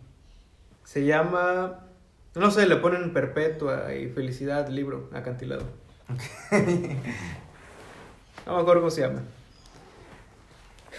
[0.85, 1.87] Se llama,
[2.35, 5.63] no sé, le ponen Perpetua y Felicidad, libro, Acantilado.
[8.47, 9.23] no me acuerdo cómo se llama.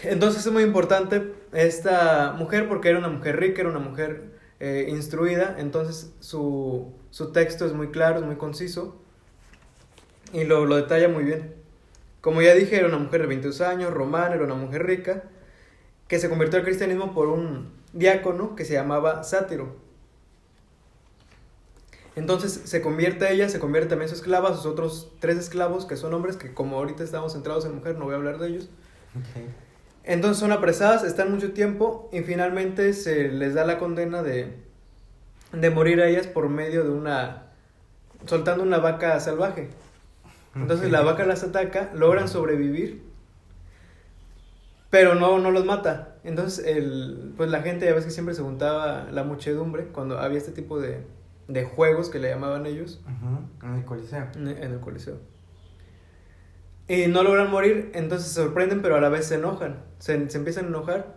[0.04, 4.86] Entonces es muy importante esta mujer porque era una mujer rica, era una mujer eh,
[4.89, 9.02] instruida, entonces su, su, texto es muy claro, es muy conciso
[10.34, 11.56] y lo, lo, detalla muy bien.
[12.21, 15.24] Como ya dije, era una mujer de 22 años, romana, era una mujer rica,
[16.08, 19.78] que se convirtió al cristianismo por un diácono que se llamaba Sátiro.
[22.15, 26.13] Entonces se convierte ella, se convierte también su esclava, sus otros tres esclavos, que son
[26.13, 28.69] hombres, que como ahorita estamos centrados en mujer, no voy a hablar de ellos.
[30.04, 34.58] Entonces son apresadas, están mucho tiempo y finalmente se les da la condena de,
[35.54, 37.48] de morir a ellas por medio de una...
[38.26, 39.70] soltando una vaca salvaje.
[40.56, 43.04] Entonces la vaca las ataca, logran sobrevivir,
[44.90, 46.16] pero no, no los mata.
[46.24, 50.38] Entonces el, pues la gente ya ves que siempre se juntaba la muchedumbre cuando había
[50.40, 51.06] este tipo de,
[51.48, 53.02] de juegos que le llamaban ellos.
[53.64, 54.28] En el coliseo.
[54.36, 55.20] En el coliseo.
[56.91, 59.82] Y no logran morir, entonces se sorprenden, pero a la vez se enojan.
[59.99, 61.15] Se, empiezan a enojar.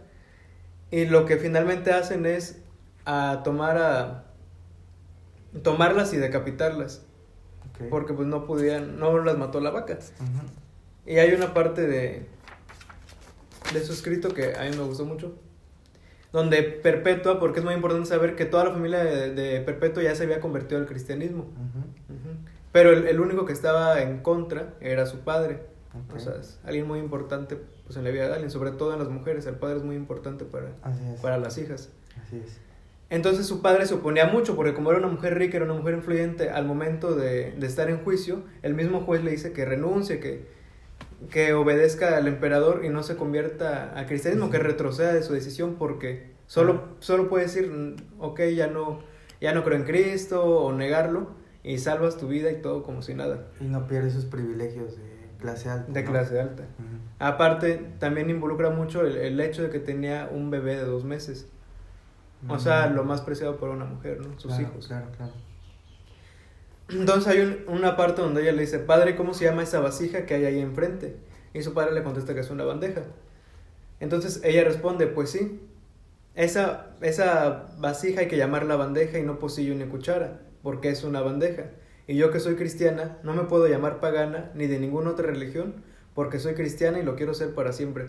[0.92, 2.62] Y lo que finalmente hacen es
[3.04, 4.24] a tomar a
[5.64, 7.02] tomarlas y decapitarlas.
[7.90, 9.98] Porque pues no podían, no las mató la vaca.
[11.06, 12.28] Y hay una parte de,
[13.72, 15.34] de su escrito que a mí me gustó mucho.
[16.30, 20.22] Donde Perpetua, porque es muy importante saber que toda la familia de, Perpetua ya se
[20.22, 21.46] había convertido al cristianismo.
[22.74, 25.60] Pero el, único que estaba en contra era su padre.
[26.12, 28.98] O sea, es alguien muy importante pues, en la vida de alguien, sobre todo en
[28.98, 29.46] las mujeres.
[29.46, 30.72] El padre es muy importante para,
[31.22, 31.92] para las hijas.
[32.20, 32.58] Así es.
[33.10, 35.94] Entonces su padre se oponía mucho, porque como era una mujer rica, era una mujer
[35.94, 40.18] influyente, al momento de, de estar en juicio, el mismo juez le dice que renuncie,
[40.18, 40.44] que,
[41.30, 45.76] que obedezca al emperador y no se convierta a cristianismo, que retroceda de su decisión,
[45.78, 49.04] porque solo, solo puede decir, mm, ok, ya no,
[49.40, 53.14] ya no creo en Cristo, o negarlo, y salvas tu vida y todo como si
[53.14, 53.46] nada.
[53.58, 55.90] Y no pierdes sus privilegios de clase alta.
[55.90, 56.64] De clase alta.
[57.18, 61.48] Aparte, también involucra mucho el, hecho de que tenía un bebé de dos meses.
[62.46, 64.38] O sea, lo más preciado por una mujer, ¿no?
[64.38, 64.86] Sus hijos.
[64.86, 65.32] Claro, claro.
[66.90, 70.34] Entonces hay una parte donde ella le dice, padre, ¿cómo se llama esa vasija que
[70.34, 71.16] hay ahí enfrente?
[71.54, 73.04] Y su padre le contesta que es una bandeja.
[74.00, 75.62] Entonces ella responde, pues sí,
[76.34, 81.20] esa, esa vasija hay que llamarla bandeja y no pocillo ni cuchara porque es una
[81.20, 81.66] bandeja.
[82.08, 85.74] Y yo que soy cristiana, no me puedo llamar pagana ni de ninguna otra religión,
[86.14, 88.08] porque soy cristiana y lo quiero ser para siempre.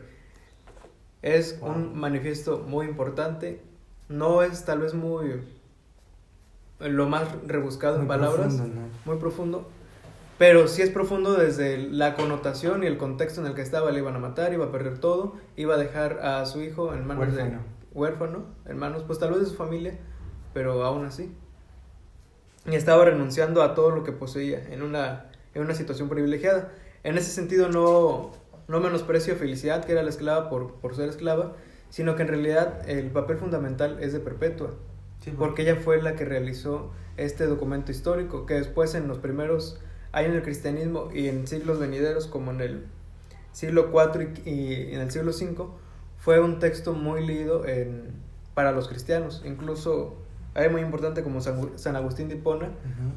[1.21, 1.69] Es Wow.
[1.71, 3.61] un manifiesto muy importante,
[4.09, 5.41] no es tal vez muy
[6.79, 8.87] lo más rebuscado en palabras, profundo, ¿no?
[9.05, 9.67] muy profundo,
[10.37, 13.99] pero sí es profundo desde la connotación y el contexto en el que estaba, le
[13.99, 17.27] iban a matar, iba a perder todo, iba a dejar a su hijo en manos
[17.29, 17.49] Huérfano.
[17.51, 17.57] de
[17.97, 19.97] huérfano, en manos pues tal vez de su familia,
[20.53, 21.33] pero aún así.
[22.65, 26.71] Y estaba renunciando a todo lo que poseía en una, en una situación privilegiada.
[27.03, 28.31] En ese sentido no,
[28.67, 31.53] no menosprecio Felicidad, que era la esclava por, por ser esclava,
[31.89, 34.71] sino que en realidad el papel fundamental es de Perpetua
[35.25, 39.79] Sí, porque ella fue la que realizó este documento histórico, que después en los primeros
[40.11, 42.85] años del cristianismo y en siglos venideros, como en el
[43.51, 45.67] siglo IV y, y en el siglo V,
[46.17, 48.11] fue un texto muy leído en,
[48.53, 49.41] para los cristianos.
[49.45, 50.15] Incluso
[50.55, 52.69] hay muy importante como San, Agustín de Hipona,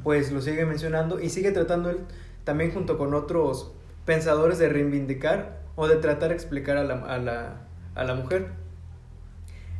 [0.03, 1.99] pues lo sigue mencionando y sigue tratando él
[2.43, 3.71] también junto con otros
[4.05, 7.61] pensadores de reivindicar o de tratar de explicar a la, a la,
[7.95, 8.47] a la mujer.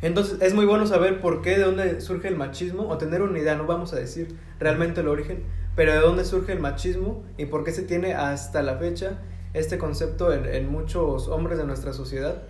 [0.02, 3.38] Entonces es muy bueno saber por qué, de dónde surge el machismo o tener una
[3.38, 5.44] idea, no vamos a decir realmente el origen,
[5.76, 9.20] pero de dónde surge el machismo y por qué se tiene hasta la fecha
[9.54, 12.44] este concepto en, en muchos hombres de nuestra sociedad.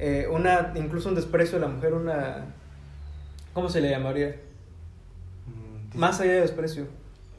[0.00, 2.46] Eh, una, incluso un desprecio de la mujer, una...
[3.54, 4.36] ¿Cómo se le llamaría?
[5.46, 6.86] Mm, Más allá de desprecio,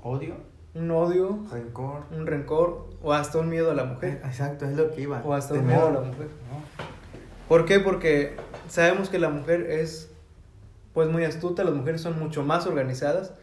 [0.04, 0.36] Odio,
[0.74, 2.04] un odio, rencor.
[2.12, 4.22] un rencor o hasta un miedo a la mujer.
[4.26, 5.22] Exacto, es lo que iba.
[5.26, 6.28] O hasta un miedo a la mujer.
[6.28, 6.86] ¿no?
[7.48, 7.80] ¿Por qué?
[7.80, 8.36] Porque
[8.70, 10.12] sabemos que la mujer es
[10.94, 13.34] pues muy astuta, las mujeres son mucho más organizadas.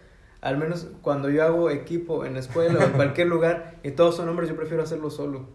[0.41, 4.17] Al menos cuando yo hago equipo en la escuela o en cualquier lugar y todos
[4.17, 5.47] son hombres, yo prefiero hacerlo solo.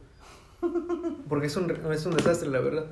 [1.30, 2.86] Porque es un, es un desastre, la verdad.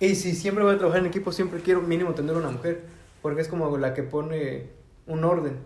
[0.00, 2.84] Y si siempre voy a trabajar en equipo, siempre quiero mínimo tener una mujer.
[3.22, 4.70] Porque es como la que pone
[5.06, 5.58] un orden.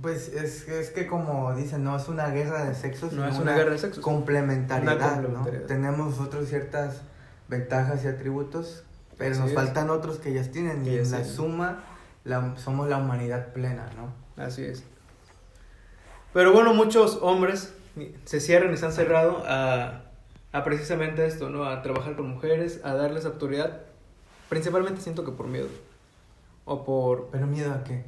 [0.00, 3.56] Pues es, es que como dicen, no es una guerra de sexos, No es una
[3.56, 4.04] guerra de sexos.
[4.04, 5.12] Complementariedad, Una ¿no?
[5.14, 5.66] complementariedad.
[5.66, 7.02] Tenemos nosotros ciertas
[7.48, 8.84] ventajas y atributos,
[9.16, 9.54] pero Así nos es.
[9.56, 11.84] faltan otros que ellas tienen Que y en la suma
[12.24, 14.12] la, somos la humanidad plena, ¿no?
[14.42, 14.84] Así es.
[16.32, 17.72] Pero bueno, muchos hombres
[18.24, 20.02] se cierran y se han cerrado a,
[20.52, 21.64] a precisamente esto, ¿no?
[21.64, 23.80] A trabajar con mujeres, a darles autoridad.
[24.48, 25.66] Principalmente siento que por miedo.
[26.70, 28.04] O por, Pero miedo a qué?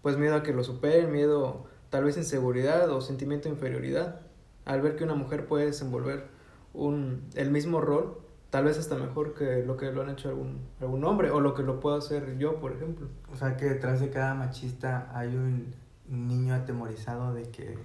[0.00, 4.20] pues, miedo a que lo superen, miedo, tal vez inseguridad o sentimiento de inferioridad.
[4.64, 6.28] Al ver que una mujer puede desenvolver
[6.72, 8.18] un, el mismo rol,
[8.50, 11.54] tal vez hasta mejor que lo que lo han hecho algún, algún hombre o lo
[11.54, 13.08] que lo puedo hacer yo, por ejemplo.
[13.32, 15.74] O sea que detrás de cada machista hay un
[16.08, 17.76] niño atemorizado de que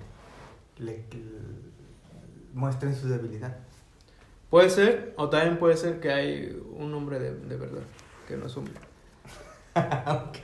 [0.77, 1.21] le, que
[2.53, 3.57] muestren su debilidad.
[4.49, 7.83] Puede ser, o también puede ser que hay un hombre de, de verdad,
[8.27, 8.90] que no es hombre.
[9.75, 10.37] ok.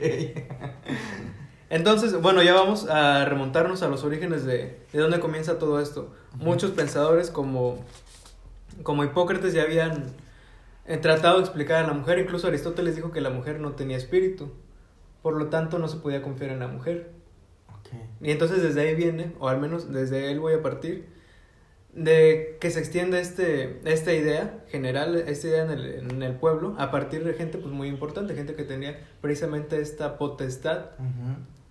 [1.70, 6.14] Entonces, bueno, ya vamos a remontarnos a los orígenes de, de dónde comienza todo esto.
[6.34, 7.84] Muchos pensadores como,
[8.82, 10.14] como Hipócrates ya habían
[10.86, 13.98] eh, tratado de explicar a la mujer, incluso Aristóteles dijo que la mujer no tenía
[13.98, 14.50] espíritu,
[15.20, 17.10] por lo tanto no se podía confiar en la mujer.
[17.78, 17.90] Ok.
[18.22, 21.06] Y entonces desde ahí viene, o al menos desde él voy a partir,
[21.94, 26.74] de que se extiende este, esta idea general, esta idea en el, en el pueblo,
[26.78, 30.86] a partir de gente pues muy importante, gente que tenía precisamente esta potestad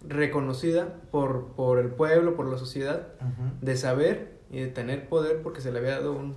[0.08, 3.08] reconocida por, por el pueblo, por la sociedad,
[3.62, 6.36] de saber y de tener poder porque se le había dado un-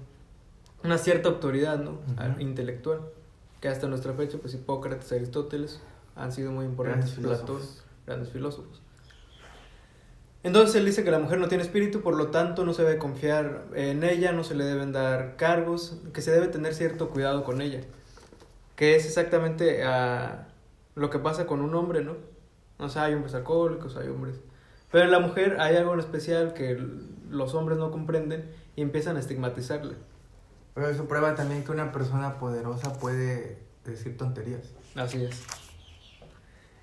[0.82, 1.98] una cierta autoridad ¿no?
[2.40, 3.00] Intelectual,
[3.60, 5.80] que hasta nuestra fecha, pues Hipócrates, Aristóteles
[6.16, 7.84] han sido muy importantes, Grandes Platón, filósofos.
[8.06, 8.82] grandes filósofos.
[10.42, 12.98] Entonces él dice que la mujer no tiene espíritu, por lo tanto no se debe
[12.98, 17.44] confiar en ella, no se le deben dar cargos, que se debe tener cierto cuidado
[17.44, 17.82] con ella.
[18.74, 20.48] Que es exactamente ah,
[20.94, 22.16] lo que pasa con un hombre, ¿no?
[22.78, 24.36] O sea, hay hombres alcohólicos, hay hombres...
[24.90, 26.82] Pero en la mujer hay algo en especial que
[27.30, 29.94] los hombres no comprenden y empiezan a estigmatizarla.
[30.74, 34.72] Pero eso prueba también que una persona poderosa puede decir tonterías.
[34.96, 35.42] Así es.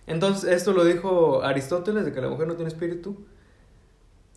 [0.06, 3.26] Entonces, esto lo dijo Aristóteles, de que la mujer no tiene espíritu.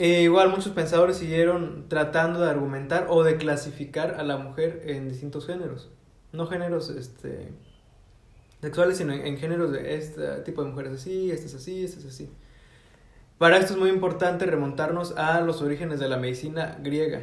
[0.01, 5.11] E igual muchos pensadores siguieron tratando de argumentar o de clasificar a la mujer en
[5.11, 5.91] distintos géneros.
[6.33, 7.53] No géneros este,
[8.63, 12.07] sexuales, sino en, géneros de este tipo de mujeres así, este es así, este es
[12.07, 12.31] así.
[13.37, 17.21] Para esto es muy importante remontarnos a los orígenes de la medicina griega,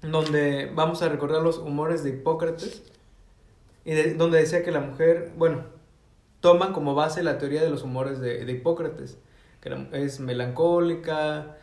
[0.00, 2.84] donde vamos a recordar los humores de Hipócrates,
[3.84, 5.64] y de- donde decía que la mujer, bueno,
[6.40, 9.18] toman como base la teoría de los humores de, de Hipócrates,
[9.92, 11.56] es melancólica,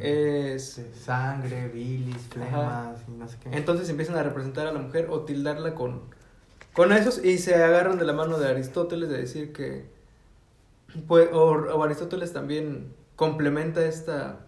[0.00, 0.80] es...
[0.94, 3.56] Sangre, bilis, flemas y no sé qué.
[3.56, 6.02] Entonces empiezan a representar a la mujer o tildarla con,
[6.72, 9.86] con esos y se agarran de la mano de Aristóteles de decir que,
[11.06, 14.46] pues, o, o Aristóteles también complementa esta,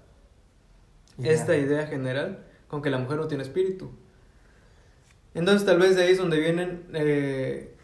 [1.23, 3.91] esta idea general con que la mujer no tiene espíritu.
[5.35, 7.75] Entonces tal vez de ahí es donde vienen eh,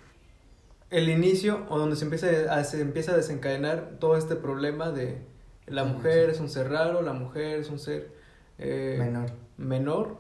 [0.90, 5.18] el inicio o donde se empieza a, se empieza a desencadenar todo este problema de
[5.66, 8.12] la mujer es un ser raro, la mujer es un ser
[8.58, 9.30] eh, menor.
[9.56, 10.16] menor,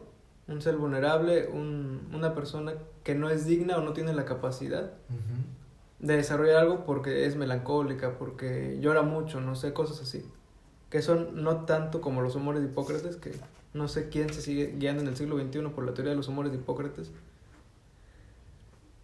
[0.48, 4.92] un ser vulnerable, un, una persona que no es digna o no tiene la capacidad
[6.00, 10.24] de desarrollar algo porque es melancólica, porque llora mucho, no sé, cosas así.
[10.90, 13.32] Que son no tanto como los humores de Hipócrates, que
[13.74, 16.28] no sé quién se sigue guiando en el siglo XXI por la teoría de los
[16.28, 17.12] humores de Hipócrates.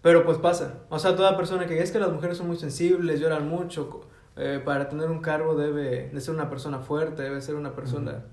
[0.03, 0.81] Pero pues pasa.
[0.89, 4.03] O sea, toda persona que es que las mujeres son muy sensibles, lloran mucho,
[4.37, 8.25] eh, para tener un cargo debe de ser una persona fuerte, debe ser una persona...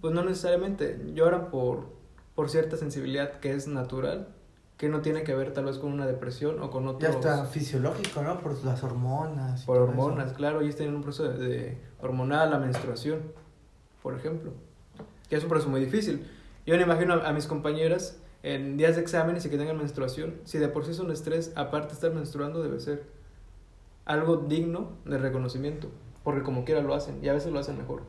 [0.00, 1.88] Pues no necesariamente, lloran por,
[2.34, 4.28] por cierta sensibilidad que es natural
[4.78, 7.02] que no tiene que ver tal vez con una depresión o con otros...
[7.02, 8.38] Ya está fisiológico, ¿no?
[8.38, 9.64] Por las hormonas.
[9.64, 10.60] Por hormonas, claro.
[10.60, 13.22] Ellos tienen un proceso de, hormonal, la menstruación,
[14.04, 14.52] por ejemplo.
[15.28, 16.24] Que es un proceso muy difícil.
[16.64, 18.18] Yo me imagino a, mis compañeras
[18.54, 20.34] en días de exámenes y que tengan menstruación.
[20.44, 23.04] Si de por sí es un estrés, aparte de estar menstruando, debe ser
[24.04, 25.90] algo digno de reconocimiento.
[26.24, 28.02] Porque como quiera lo hacen y a veces lo hacen mejor.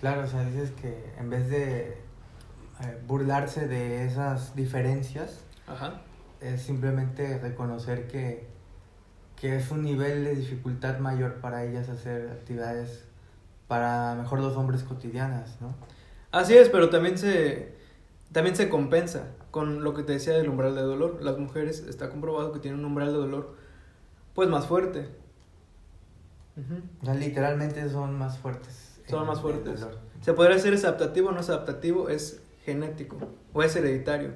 [0.00, 6.00] Claro, o sea, dices que en vez de eh, burlarse de esas diferencias, Ajá.
[6.40, 8.46] Es simplemente reconocer que,
[9.36, 13.04] que es un nivel de dificultad mayor para ellas hacer actividades
[13.66, 15.74] para mejor los hombres cotidianas, ¿no?
[16.30, 17.74] Así es, pero también se,
[18.32, 21.22] también se compensa con lo que te decía del umbral de dolor.
[21.22, 23.56] Las mujeres está comprobado que tienen un umbral de dolor
[24.34, 25.08] pues más fuerte.
[27.02, 29.00] literalmente son más fuertes.
[29.06, 29.86] Son más fuertes.
[30.20, 33.16] Se podría decir es adaptativo o no es adaptativo, es genético
[33.52, 34.32] o es hereditario.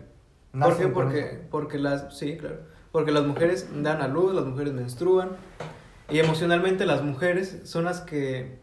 [0.53, 0.89] ¿Por qué?
[0.89, 5.31] Porque, porque las, sí, claro, porque las mujeres dan a luz, las mujeres menstruan
[6.11, 8.59] y emocionalmente las mujeres son las que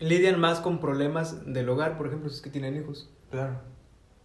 [0.00, 3.10] lidian más con problemas del hogar, por ejemplo, si es que tienen hijos.
[3.30, 3.60] Claro.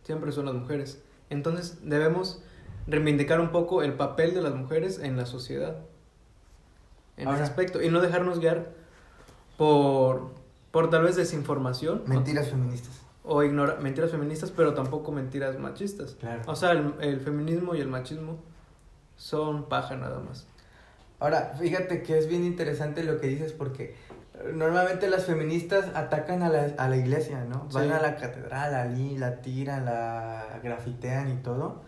[0.04, 1.02] Siempre son las mujeres.
[1.30, 2.42] Entonces debemos
[2.88, 5.78] reivindicar un poco el papel de las mujeres en la sociedad.
[7.18, 7.82] En ese aspecto.
[7.82, 8.72] Y no dejarnos guiar
[9.58, 10.32] por,
[10.72, 12.04] por tal vez desinformación.
[12.08, 16.16] Mentiras feministas o ignora mentiras feministas, pero tampoco mentiras machistas.
[16.20, 16.42] Claro.
[16.46, 18.38] O sea, el, feminismo y el machismo
[19.16, 20.46] son paja nada más.
[21.20, 23.96] Ahora, fíjate que es bien interesante lo que dices porque
[24.54, 27.68] normalmente las feministas atacan a la, a la iglesia, ¿no?
[27.72, 31.82] Van a la catedral, allí la tiran, la grafitean y todo.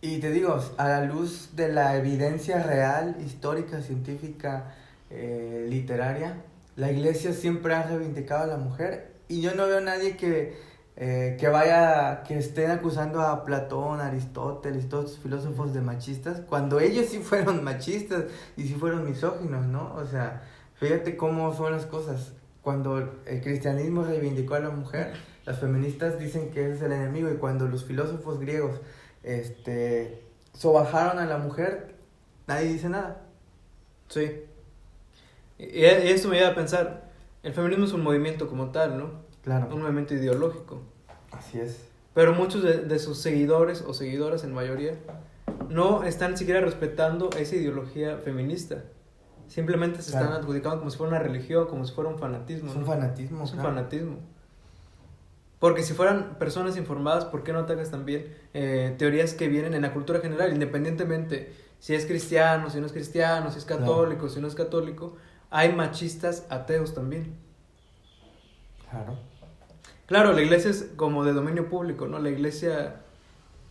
[0.00, 4.74] Y te digo, a la luz de la evidencia real, histórica, científica,
[5.10, 6.36] eh, literaria,
[6.76, 10.56] la iglesia siempre ha reivindicado a la mujer y yo no veo a nadie que,
[10.96, 16.78] eh, que vaya, que estén acusando a Platón, Aristóteles, todos los filósofos de machistas, cuando
[16.78, 18.24] ellos sí fueron machistas
[18.56, 19.94] y sí fueron misóginos, ¿no?
[19.96, 20.42] O sea,
[20.78, 22.32] fíjate cómo son las cosas.
[22.62, 25.14] Cuando el cristianismo reivindicó a la mujer,
[25.46, 28.80] las feministas dicen que es el enemigo y cuando los filósofos griegos
[29.22, 30.22] este,
[30.52, 31.94] sobajaron a la mujer,
[32.46, 33.22] nadie dice nada.
[34.08, 34.42] Sí.
[35.58, 37.10] Y eso me lleva a pensar,
[37.42, 39.10] el feminismo es un movimiento como tal, ¿no?
[39.42, 39.74] Claro.
[39.74, 40.82] Un movimiento ideológico.
[41.30, 41.88] Así es.
[42.14, 44.94] Pero muchos de, sus seguidores o seguidoras en mayoría
[45.68, 48.84] no están siquiera respetando esa ideología feminista.
[49.48, 52.70] Simplemente se están adjudicando como si fuera una religión, como si fuera un fanatismo.
[52.70, 53.44] Es un fanatismo.
[53.44, 54.18] Es un fanatismo.
[55.58, 59.82] Porque si fueran personas informadas, ¿por qué no atacas también eh, teorías que vienen en
[59.82, 64.40] la cultura general, independientemente si es cristiano, si no es cristiano, si es católico, si
[64.40, 65.16] no es católico?
[65.50, 67.34] hay machistas ateos también.
[68.90, 69.18] Claro.
[70.06, 72.18] Claro, la iglesia es como de dominio público, ¿no?
[72.18, 73.02] La iglesia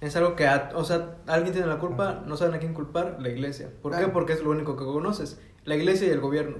[0.02, 3.30] es algo que, o sea, alguien tiene la culpa, no saben a quién culpar, la
[3.30, 3.72] iglesia.
[3.82, 4.08] ¿Por qué?
[4.08, 6.58] Porque es lo único que conoces, la iglesia y el gobierno.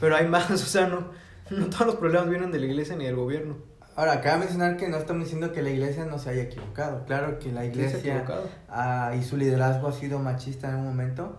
[0.00, 1.08] Pero hay más, o sea, no,
[1.50, 3.56] no todos los problemas vienen de la iglesia ni del gobierno.
[3.96, 7.04] Ahora, cabe mencionar que no estamos diciendo que la iglesia no se haya equivocado.
[7.04, 8.24] Claro que la iglesia
[9.16, 11.38] y su liderazgo ha sido machista en un momento,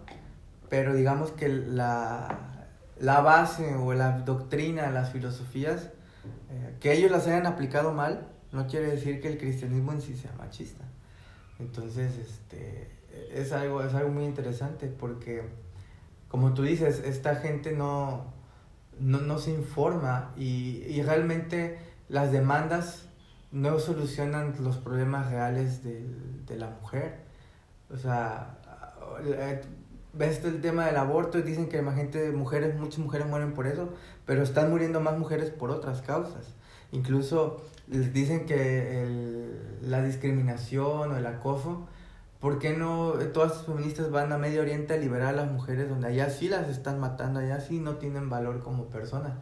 [0.69, 2.65] pero digamos que la,
[2.97, 5.89] la base o la doctrina, las filosofías,
[6.49, 10.15] eh, que ellos las hayan aplicado mal, no quiere decir que el cristianismo en sí
[10.15, 10.85] sea machista.
[11.59, 12.89] Entonces, este,
[13.33, 15.43] es algo, es algo muy interesante porque,
[16.35, 18.25] como tú dices, esta gente no,
[18.99, 21.79] no, se informa y, y, realmente
[22.09, 23.07] las demandas
[23.53, 26.05] no solucionan los problemas reales de,
[26.45, 27.21] de la mujer.
[27.89, 28.57] O sea,
[30.11, 33.65] ves el tema del aborto y dicen que más gente, mujeres, muchas mujeres mueren por
[33.65, 33.93] eso,
[34.25, 36.53] pero están muriendo más mujeres por otras causas.
[36.91, 41.87] Incluso les dicen que el, la discriminación o el acoso,
[42.45, 45.89] ¿por qué no todas las feministas van a Medio Oriente a liberar a las mujeres
[45.89, 49.33] donde allá sí las están matando, allá sí no tienen valor como personas?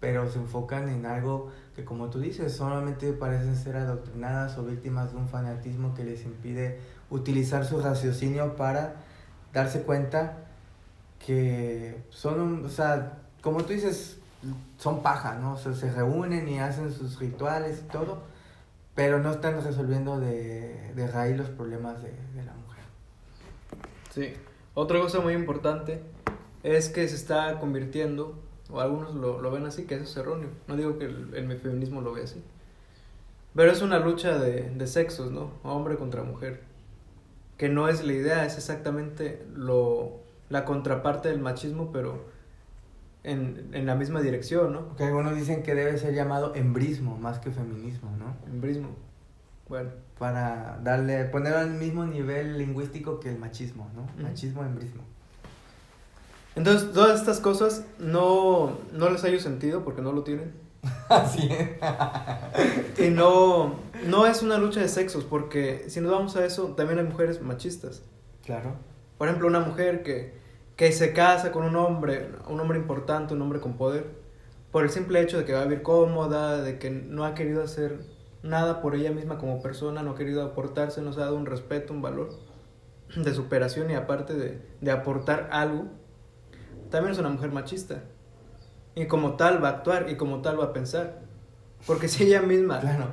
[0.00, 5.12] pero se enfocan en algo que como tú dices, solamente parecen ser adoctrinadas o víctimas
[5.12, 6.80] de un fanatismo que les impide
[7.10, 8.96] utilizar su raciocinio para
[9.52, 10.38] darse cuenta
[11.24, 14.18] que son, un, o sea, como tú dices,
[14.78, 15.52] son paja, ¿no?
[15.52, 18.22] O sea, se reúnen y hacen sus rituales y todo,
[18.98, 22.82] pero no están resolviendo de, de raíz los problemas de, de la mujer.
[24.10, 24.34] Sí.
[24.74, 26.00] Otra cosa muy importante
[26.64, 28.36] es que se está convirtiendo,
[28.68, 30.48] o algunos lo, lo ven así, que eso es erróneo.
[30.66, 32.42] No digo que el, el feminismo lo vea así.
[33.54, 35.52] Pero es una lucha de, de sexos, ¿no?
[35.62, 36.64] Hombre contra mujer.
[37.56, 40.18] Que no es la idea, es exactamente lo,
[40.48, 42.24] la contraparte del machismo, pero
[43.24, 44.86] en, en la misma dirección, ¿no?
[44.86, 48.36] Porque algunos dicen que debe ser llamado embrismo más que feminismo, ¿no?
[48.52, 48.88] Embrismo.
[49.68, 49.90] Bueno.
[50.18, 54.02] Para darle, ponerlo al mismo nivel lingüístico que el machismo, ¿no?
[54.02, 54.22] Ujú.
[54.22, 55.02] Machismo, embrismo.
[56.56, 60.52] Entonces, todas estas cosas no, no les hallo sentido porque no lo tienen.
[61.08, 62.98] Así es.
[62.98, 66.98] Y no, no es una lucha de sexos, porque si nos vamos a eso, también
[66.98, 68.02] hay mujeres machistas.
[68.44, 68.74] Claro.
[69.18, 70.34] Por ejemplo, una mujer que,
[70.78, 74.06] que se casa con un hombre, un hombre importante, un hombre con poder,
[74.70, 77.64] por el simple hecho de que va a vivir cómoda, de que no ha querido
[77.64, 77.98] hacer
[78.44, 81.92] nada por ella misma como persona, no ha querido aportarse, nos ha dado un respeto,
[81.92, 82.30] un valor
[83.16, 85.86] de superación y aparte de, de aportar algo,
[86.90, 88.04] también es una mujer machista.
[88.94, 91.22] Y como tal va a actuar y como tal va a pensar.
[91.88, 93.06] Porque si ella misma, Claro.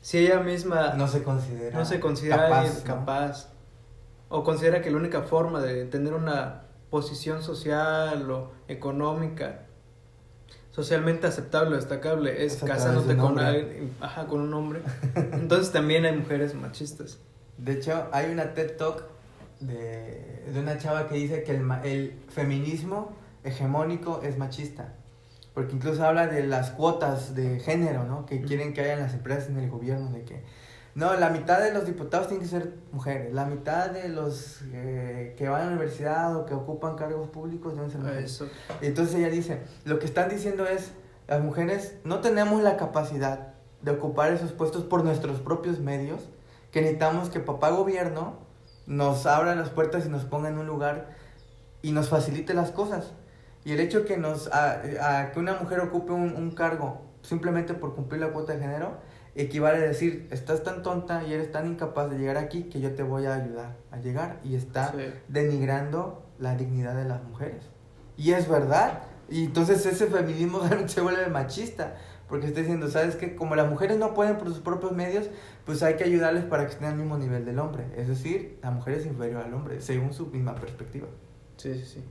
[0.00, 1.78] si ella misma No se considera.
[1.78, 2.84] no se considera capaz, ¿no?
[2.84, 3.52] capaz
[4.30, 9.62] o considera que la única forma de tener una posición social o económica
[10.72, 14.82] socialmente aceptable o destacable es casándote con alguien, ajá, con un hombre.
[15.32, 17.18] Entonces también hay mujeres machistas.
[17.56, 19.04] De hecho, hay una TED Talk
[19.60, 24.92] de, de una chava que dice que el, el feminismo hegemónico es machista.
[25.54, 28.26] Porque incluso habla de las cuotas de género, ¿no?
[28.26, 30.44] Que quieren que haya en las empresas, en el gobierno, de que...
[30.94, 33.32] No, la mitad de los diputados tienen que ser mujeres.
[33.32, 37.74] La mitad de los eh, que van a la universidad o que ocupan cargos públicos
[37.74, 38.24] deben ser mujeres.
[38.24, 38.48] Eso.
[38.82, 40.92] Y Entonces ella dice, lo que están diciendo es,
[41.28, 46.20] las mujeres no tenemos la capacidad de ocupar esos puestos por nuestros propios medios,
[46.70, 48.38] que necesitamos que papá gobierno
[48.86, 51.16] nos abra las puertas y nos ponga en un lugar
[51.80, 53.12] y nos facilite las cosas.
[53.64, 57.74] Y el hecho que nos a, a que una mujer ocupe un, un cargo simplemente
[57.74, 58.98] por cumplir la cuota de género
[59.34, 62.94] equivale a decir, estás tan tonta y eres tan incapaz de llegar aquí que yo
[62.94, 65.04] te voy a ayudar a llegar y está Sí.
[65.28, 67.64] denigrando la dignidad de las mujeres.
[68.16, 69.04] Y es verdad.
[69.28, 71.96] Y entonces ese feminismo se vuelve machista.
[72.28, 73.34] Porque está diciendo, ¿sabes qué?
[73.36, 75.28] Como las mujeres no pueden por sus propios medios,
[75.66, 77.84] pues hay que ayudarles para que estén al mismo nivel del hombre.
[77.94, 81.08] Es decir, la mujer es inferior al hombre, según su misma perspectiva.
[81.58, 82.04] Sí, sí, sí.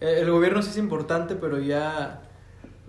[0.00, 2.20] Eh, El gobierno sí es importante, pero ya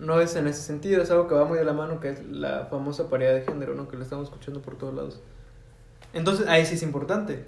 [0.03, 2.23] no es en ese sentido, es algo que va muy de la mano, que es
[2.25, 3.87] la famosa paridad de género, ¿no?
[3.87, 5.21] Que lo estamos escuchando por todos lados.
[6.13, 7.45] Entonces, ahí sí es importante.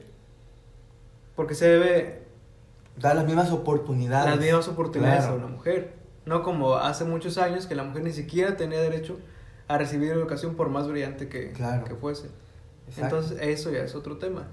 [1.36, 2.24] Porque se debe
[2.97, 4.30] Da las mismas oportunidades.
[4.32, 5.34] las mismas oportunidades Claro.
[5.34, 5.93] a una mujer.
[6.26, 9.20] No como hace muchos años que la mujer ni siquiera tenía derecho
[9.68, 11.84] a recibir educación por más brillante que, Claro.
[11.86, 12.28] que fuese.
[12.88, 13.18] Exacto.
[13.18, 14.47] Entonces, eso ya es otro tema.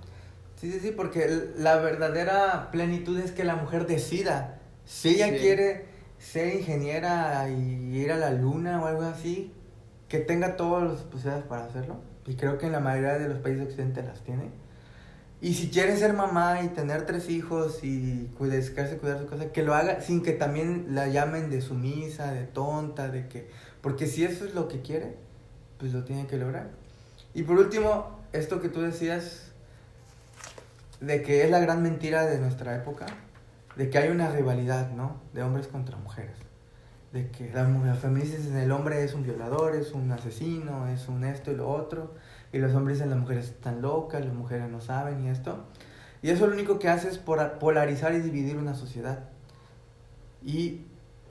[0.56, 4.58] Sí, sí, sí, porque la verdadera plenitud es que la mujer decida.
[4.84, 5.36] Si ella Sí.
[5.38, 5.86] quiere
[6.22, 9.52] ser ingeniera y ir a la luna o algo así,
[10.08, 11.96] que tenga todas las posibilidades para hacerlo.
[12.26, 14.50] Y creo que en la mayoría de los países occidentales las tiene.
[15.40, 19.50] Y si quiere ser mamá y tener tres hijos y dedicarse a cuidar su casa,
[19.50, 23.50] que lo haga sin que también la llamen de sumisa, de tonta, de que...
[23.80, 25.16] Porque si eso es lo que quiere,
[25.78, 26.70] pues lo tiene que lograr.
[27.34, 29.50] Y por último, esto que tú decías
[31.00, 33.06] de que es la gran mentira de nuestra época,
[33.76, 35.20] de que hay una rivalidad, ¿no?
[35.32, 36.36] De hombres contra mujeres.
[37.12, 41.08] De que las mujeres feministas dicen el hombre es un violador, es un asesino, es
[41.08, 42.14] un esto y lo otro.
[42.52, 45.64] Y los hombres dicen las mujeres están locas, las mujeres no saben y esto.
[46.22, 49.24] Y eso lo único que hace es polarizar y dividir una sociedad.
[50.42, 50.86] Y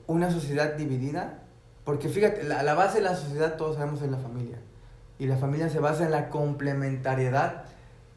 [0.06, 1.42] una sociedad dividida,
[1.84, 4.58] porque fíjate, la, la base de la sociedad todos sabemos es la familia.
[5.18, 7.64] Y la familia se basa en la complementariedad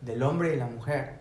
[0.01, 1.19] del hombre y la mujer.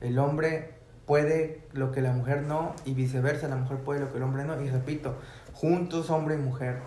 [0.00, 4.18] El hombre puede lo que la mujer no y viceversa, la mujer puede lo que
[4.18, 4.60] el hombre no.
[4.60, 5.16] Y repito,
[5.52, 6.78] juntos hombre y mujer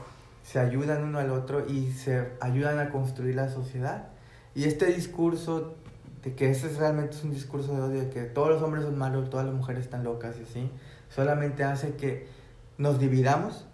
[0.43, 4.09] se ayudan uno al otro y se ayudan a construir la sociedad.
[4.53, 5.75] Y este discurso
[6.23, 8.97] de que ese es realmente un discurso de odio, de que todos los hombres son
[8.97, 10.71] malos, todas las mujeres están locas y así,
[11.09, 12.27] solamente hace que
[12.77, 13.67] nos dividamos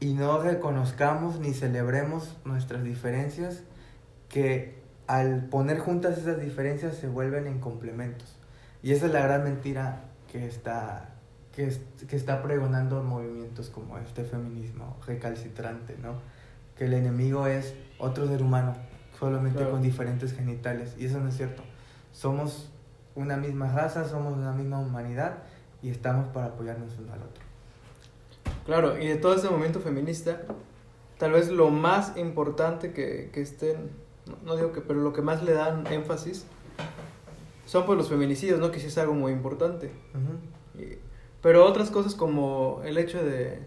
[0.00, 3.62] y no reconozcamos ni celebremos nuestras diferencias
[4.28, 8.37] que al poner juntas esas diferencias se vuelven en complementos.
[8.82, 11.10] Y esa es la gran mentira que está,
[11.52, 11.76] que,
[12.08, 16.14] que está pregonando movimientos como este feminismo recalcitrante, ¿no?
[16.76, 18.76] Que el enemigo es otro ser humano,
[19.18, 19.72] solamente Claro.
[19.72, 20.94] con diferentes genitales.
[20.98, 21.62] Y eso no es cierto.
[22.12, 22.70] Somos
[23.14, 25.38] una misma raza, somos una misma humanidad
[25.82, 27.42] y estamos para apoyarnos uno al otro.
[28.64, 30.42] Claro, y de todo este movimiento feminista,
[31.18, 33.90] tal vez lo más importante que, que estén,
[34.26, 36.46] no, no digo que, pero lo que más le dan énfasis
[37.68, 38.70] son pues los feminicidios, ¿no?
[38.70, 39.92] Que sí es algo muy importante.
[40.78, 40.98] Y-
[41.42, 43.60] pero otras cosas como el hecho de,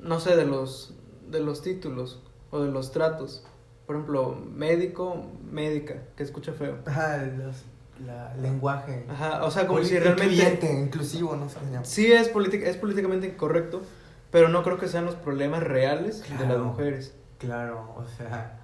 [0.00, 0.94] no sé, de los,
[1.30, 3.44] de los títulos o de los tratos.
[3.86, 6.78] Por ejemplo, médico, médica, que escucha feo.
[6.86, 7.56] Ajá, los,
[8.04, 9.04] la, lenguaje.
[9.08, 10.24] Ajá, o sea, como Poli- si realmente...
[10.34, 11.58] incluyente, inclusivo, no sé.
[11.84, 13.82] Sí es, es políticamente incorrecto,
[14.30, 17.14] pero no creo que sean los problemas reales de las mujeres.
[17.38, 18.60] Claro, o sea.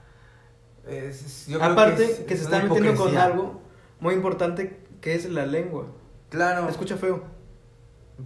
[0.89, 3.61] es- yo creo Aparte, es- que, es se están metiendo con algo
[4.01, 5.87] muy importante que es la lengua.
[6.29, 6.69] Claro.
[6.69, 7.23] Escucha feo.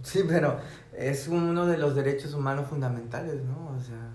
[0.03, 0.59] Sí, pero
[0.93, 3.73] es uno de los derechos humanos fundamentales, ¿no?
[3.75, 4.13] O sea,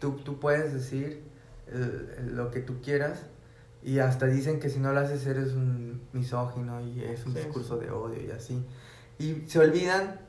[0.00, 1.22] tú, tú puedes decir
[1.68, 3.22] eh, lo que tú quieras
[3.82, 7.40] y hasta dicen que si no lo haces eres un misógino y es un Sí.
[7.40, 8.64] discurso de odio y así.
[9.18, 10.20] Y se olvidan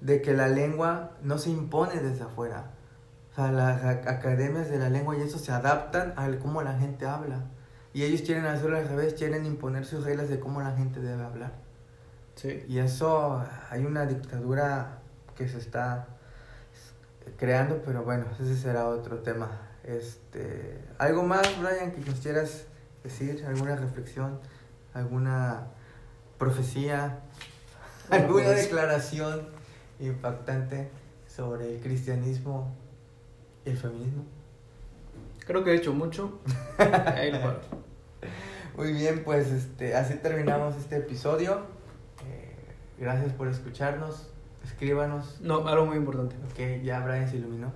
[0.00, 2.72] de que la lengua no se impone desde afuera.
[3.32, 6.76] O sea, las ac- academias de la lengua y eso se adaptan a cómo la
[6.78, 7.44] gente habla.
[7.94, 11.22] Y ellos quieren hacerlo al revés, quieren imponer sus reglas de cómo la gente debe
[11.22, 11.52] hablar.
[12.34, 12.64] Sí.
[12.68, 14.98] Y eso, hay una dictadura
[15.36, 16.08] que se está
[17.38, 19.48] creando, pero bueno, ese será otro tema.
[19.84, 22.66] Este, ¿Algo más, Brian, que nos quieras
[23.04, 23.44] decir?
[23.46, 24.40] ¿Alguna reflexión?
[24.92, 25.68] ¿Alguna
[26.36, 27.20] profecía?
[28.08, 29.48] Bueno, ¿Alguna pues- declaración
[30.00, 30.90] impactante
[31.28, 32.74] sobre el cristianismo
[33.64, 34.24] y el feminismo?
[35.46, 36.40] Creo que he hecho mucho.
[36.78, 37.60] Ahí lo paro.
[38.76, 41.60] Muy bien, pues este, así terminamos este episodio.
[42.26, 42.54] Eh,
[42.98, 44.30] gracias por escucharnos.
[44.64, 45.40] Escríbanos.
[45.40, 46.34] No, algo muy importante.
[46.50, 47.72] Ok, ya Brian se iluminó.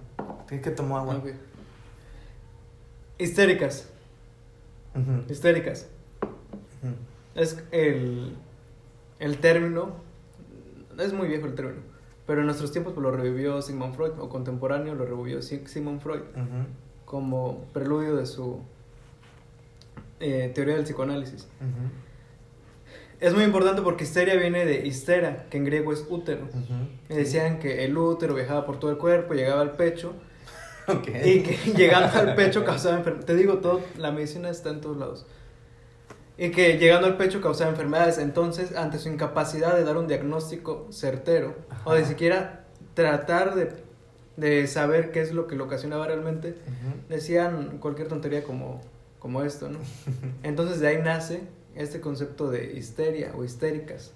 [0.51, 1.21] Es que tomó agua.
[3.19, 3.89] Histéricas.
[5.29, 5.89] Histéricas.
[7.35, 8.37] Es el,
[9.21, 9.93] el término.
[10.99, 11.83] Es muy viejo el término.
[12.27, 16.01] Pero en nuestros tiempos pues, lo revivió Sigmund Freud, o contemporáneo lo revivió Si- Sigmund
[16.01, 16.67] Freud, Ujú,
[17.09, 18.61] como preludio de su
[20.21, 21.49] eh, teoría del psicoanálisis.
[21.61, 21.89] ujú,
[23.21, 26.45] Es muy importante porque histeria viene de histera, que en griego es útero.
[26.45, 26.89] ujú.
[27.09, 30.13] Y decían que el útero viajaba por todo el cuerpo, llegaba al pecho,
[30.87, 31.09] Ok.
[31.25, 33.27] y que llegando al pecho causaba enfermedades.
[33.27, 35.27] Te digo, todo, la medicina está en todos lados.
[36.37, 38.19] Y que llegando al pecho causaba enfermedades.
[38.19, 42.09] Entonces, ante su incapacidad de dar un diagnóstico certero, o de Ajá.
[42.09, 43.73] siquiera tratar de,
[44.39, 46.55] de saber qué es lo que lo ocasionaba realmente,
[47.09, 48.81] decían cualquier tontería como,
[49.19, 49.81] como esto, ¿no?
[50.45, 51.43] Entonces, de ahí nace
[51.75, 54.13] este concepto de histeria o histéricas.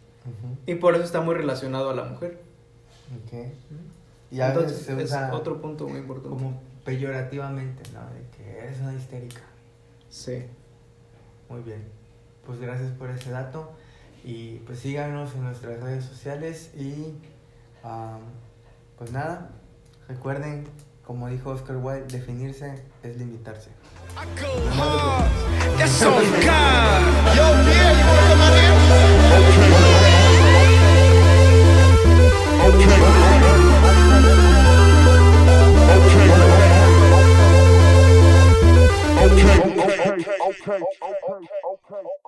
[0.66, 2.38] Y por eso está muy relacionado a la mujer.
[3.24, 3.32] Ok.
[4.30, 6.28] Y a veces Entonces, se es usa otro punto muy importante.
[6.28, 8.00] como peyorativamente, ¿no?
[8.14, 9.40] De que eres una histérica.
[10.08, 10.44] Sí.
[11.48, 11.82] Muy bien.
[12.46, 13.72] Pues gracias por ese dato.
[14.24, 16.70] Y pues síganos en nuestras redes sociales.
[16.76, 17.16] Y
[18.96, 19.50] pues nada,
[20.08, 20.64] recuerden,
[21.04, 23.70] como dijo Oscar Wilde, definirse es limitarse.
[32.62, 32.92] Okay.
[39.20, 39.62] Okay.
[40.40, 40.82] Okay.
[41.64, 42.21] Okay.